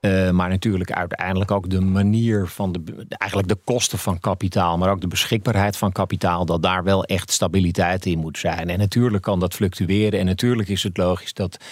Eh, 0.00 0.30
maar 0.30 0.48
natuurlijk 0.48 0.92
uiteindelijk 0.92 1.50
ook 1.50 1.70
de 1.70 1.80
manier 1.80 2.48
van 2.48 2.72
de, 2.72 3.06
eigenlijk 3.08 3.48
de 3.48 3.58
kosten 3.64 3.98
van 3.98 4.20
kapitaal, 4.20 4.78
maar 4.78 4.90
ook 4.90 5.00
de 5.00 5.08
beschikbaarheid 5.08 5.76
van 5.76 5.92
kapitaal, 5.92 6.44
dat 6.44 6.62
daar 6.62 6.84
wel 6.84 7.04
echt 7.04 7.30
stabiliteit 7.30 8.06
in 8.06 8.18
moet 8.18 8.38
zijn. 8.38 8.68
En 8.68 8.78
natuurlijk 8.78 9.22
kan 9.22 9.40
dat 9.40 9.54
fluctueren. 9.54 10.20
En 10.20 10.26
natuurlijk 10.26 10.68
is 10.68 10.82
het 10.82 10.96
logisch 10.96 11.32
dat, 11.32 11.64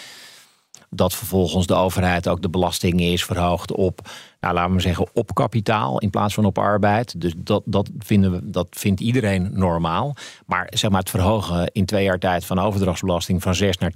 dat 0.91 1.15
vervolgens 1.15 1.67
de 1.67 1.75
overheid 1.75 2.29
ook 2.29 2.43
de 2.43 2.51
belasting 2.51 3.01
is 3.01 3.25
verhoogd 3.25 3.73
op, 3.73 4.01
nou, 4.41 4.55
laten 4.55 4.75
we 4.75 4.81
zeggen, 4.81 5.07
op 5.13 5.35
kapitaal 5.35 5.99
in 5.99 6.11
plaats 6.11 6.35
van 6.35 6.45
op 6.45 6.59
arbeid. 6.59 7.21
Dus 7.21 7.33
dat, 7.37 7.63
dat, 7.65 7.91
vinden 7.99 8.33
we, 8.33 8.51
dat 8.51 8.67
vindt 8.71 9.01
iedereen 9.01 9.51
normaal. 9.53 10.17
Maar 10.47 10.67
zeg 10.71 10.91
maar, 10.91 11.01
het 11.01 11.11
verhogen 11.11 11.71
in 11.73 11.87
twee 11.87 12.05
jaar 12.05 12.19
tijd 12.19 12.45
van 12.45 12.59
overdrachtsbelasting 12.59 13.43
van 13.43 13.55
6 13.55 13.79
naar 13.79 13.93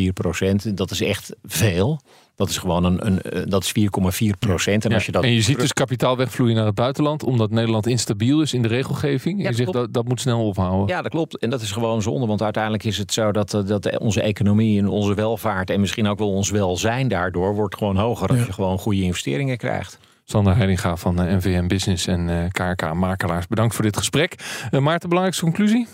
10,4 0.00 0.12
procent, 0.12 0.76
dat 0.76 0.90
is 0.90 1.00
echt 1.00 1.36
veel. 1.44 2.00
Dat 2.36 2.48
is 2.48 2.58
gewoon 2.58 2.84
een, 2.84 3.06
een 3.06 3.22
eh, 3.22 3.42
dat 3.44 3.64
is 3.64 3.72
4,4 3.78 4.38
procent. 4.38 4.84
En 4.84 4.90
Ja, 4.90 4.96
als 4.96 5.06
je 5.06 5.12
dat 5.12 5.24
en 5.24 5.32
je 5.32 5.40
ziet 5.40 5.60
dus 5.60 5.72
kapitaal 5.72 6.16
wegvloeien 6.16 6.54
naar 6.54 6.66
het 6.66 6.74
buitenland, 6.74 7.22
omdat 7.22 7.50
Nederland 7.50 7.86
instabiel 7.86 8.40
is 8.40 8.52
in 8.52 8.62
de 8.62 8.68
regelgeving. 8.68 9.42
Ja, 9.42 9.48
je 9.48 9.54
zegt 9.54 9.72
dat, 9.72 9.92
dat 9.92 10.08
moet 10.08 10.20
snel 10.20 10.46
ophouden. 10.46 10.86
Ja, 10.96 11.02
dat 11.02 11.10
klopt. 11.10 11.38
En 11.38 11.50
dat 11.50 11.60
is 11.60 11.72
gewoon 11.72 12.02
zonde. 12.02 12.26
Want 12.26 12.42
uiteindelijk 12.42 12.84
is 12.84 12.98
het 12.98 13.12
zo 13.12 13.32
dat, 13.32 13.54
eh, 13.54 13.66
dat 13.66 13.98
onze 13.98 14.20
economie 14.20 14.78
en 14.78 14.88
onze 14.88 15.14
welvaart 15.14 15.70
en 15.70 15.80
misschien 15.80 16.06
ook 16.06 16.18
wel 16.18 16.30
ons 16.30 16.50
welzijn 16.50 17.08
daardoor 17.08 17.54
wordt 17.54 17.76
gewoon 17.76 17.96
hoger 17.96 18.28
als 18.28 18.46
je 18.46 18.52
gewoon 18.52 18.78
goede 18.78 19.02
investeringen 19.02 19.56
krijgt. 19.56 19.98
Sander 20.24 20.56
Heininga 20.56 20.96
van 20.96 21.20
eh, 21.20 21.36
NVM 21.36 21.66
Business 21.66 22.06
en 22.06 22.48
KRK 22.52 22.94
Makelaars, 22.94 23.46
bedankt 23.46 23.74
voor 23.74 23.84
dit 23.84 23.96
gesprek. 23.96 24.34
Maarten, 24.70 25.08
belangrijkste 25.08 25.44
conclusie? 25.44 25.86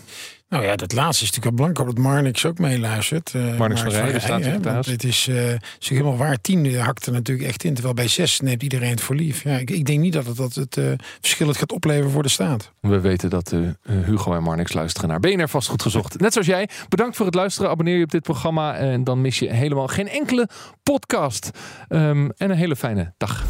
Nou 0.52 0.64
ja, 0.64 0.76
dat 0.76 0.92
laatste 0.92 1.24
is 1.24 1.30
natuurlijk 1.30 1.44
wel 1.44 1.52
belangrijk. 1.54 1.78
Ik 1.78 1.86
hoop 1.86 2.04
dat 2.04 2.14
Marnix 2.14 2.46
ook 2.46 2.58
meeluistert. 2.58 3.32
Uh, 3.36 3.58
Marnix 3.58 3.80
van 3.80 3.90
Rij, 3.90 4.12
de 4.12 4.20
staatssecretaris. 4.20 4.86
Het 4.86 5.04
is 5.04 5.28
uh, 5.28 5.36
zich 5.78 5.96
helemaal 5.96 6.16
waar. 6.16 6.40
Tien 6.40 6.78
hakt 6.78 7.06
er 7.06 7.12
natuurlijk 7.12 7.48
echt 7.48 7.64
in. 7.64 7.74
Terwijl 7.74 7.94
bij 7.94 8.08
zes 8.08 8.40
neemt 8.40 8.62
iedereen 8.62 8.90
het 8.90 9.00
voor 9.00 9.14
lief. 9.14 9.42
Ja, 9.42 9.56
ik, 9.56 9.70
ik 9.70 9.84
denk 9.84 10.00
niet 10.00 10.12
dat 10.12 10.26
het, 10.26 10.36
dat 10.36 10.54
het 10.54 10.76
uh, 10.76 10.92
verschil 11.20 11.48
het 11.48 11.56
gaat 11.56 11.72
opleveren 11.72 12.10
voor 12.10 12.22
de 12.22 12.28
staat. 12.28 12.72
We 12.80 13.00
weten 13.00 13.30
dat 13.30 13.52
uh, 13.52 13.68
Hugo 14.04 14.34
en 14.34 14.42
Marnix 14.42 14.72
luisteren 14.72 15.08
naar 15.08 15.20
BNR 15.20 15.48
Vastgoed 15.48 15.82
Gezocht. 15.82 16.20
Net 16.20 16.32
zoals 16.32 16.48
jij. 16.48 16.68
Bedankt 16.88 17.16
voor 17.16 17.26
het 17.26 17.34
luisteren. 17.34 17.70
Abonneer 17.70 17.96
je 17.96 18.04
op 18.04 18.10
dit 18.10 18.22
programma. 18.22 18.74
En 18.74 19.04
dan 19.04 19.20
mis 19.20 19.38
je 19.38 19.52
helemaal 19.52 19.88
geen 19.88 20.08
enkele 20.08 20.48
podcast. 20.82 21.50
Um, 21.88 22.30
en 22.36 22.50
een 22.50 22.56
hele 22.56 22.76
fijne 22.76 23.12
dag. 23.18 23.44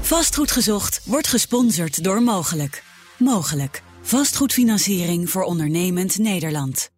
Vastgoed 0.00 0.50
gezocht 0.50 1.00
wordt 1.04 1.28
gesponsord 1.28 2.04
door 2.04 2.22
Mogelijk. 2.22 2.82
Mogelijk. 3.18 3.82
Vastgoedfinanciering 4.06 5.30
voor 5.30 5.42
ondernemend 5.42 6.18
Nederland. 6.18 6.95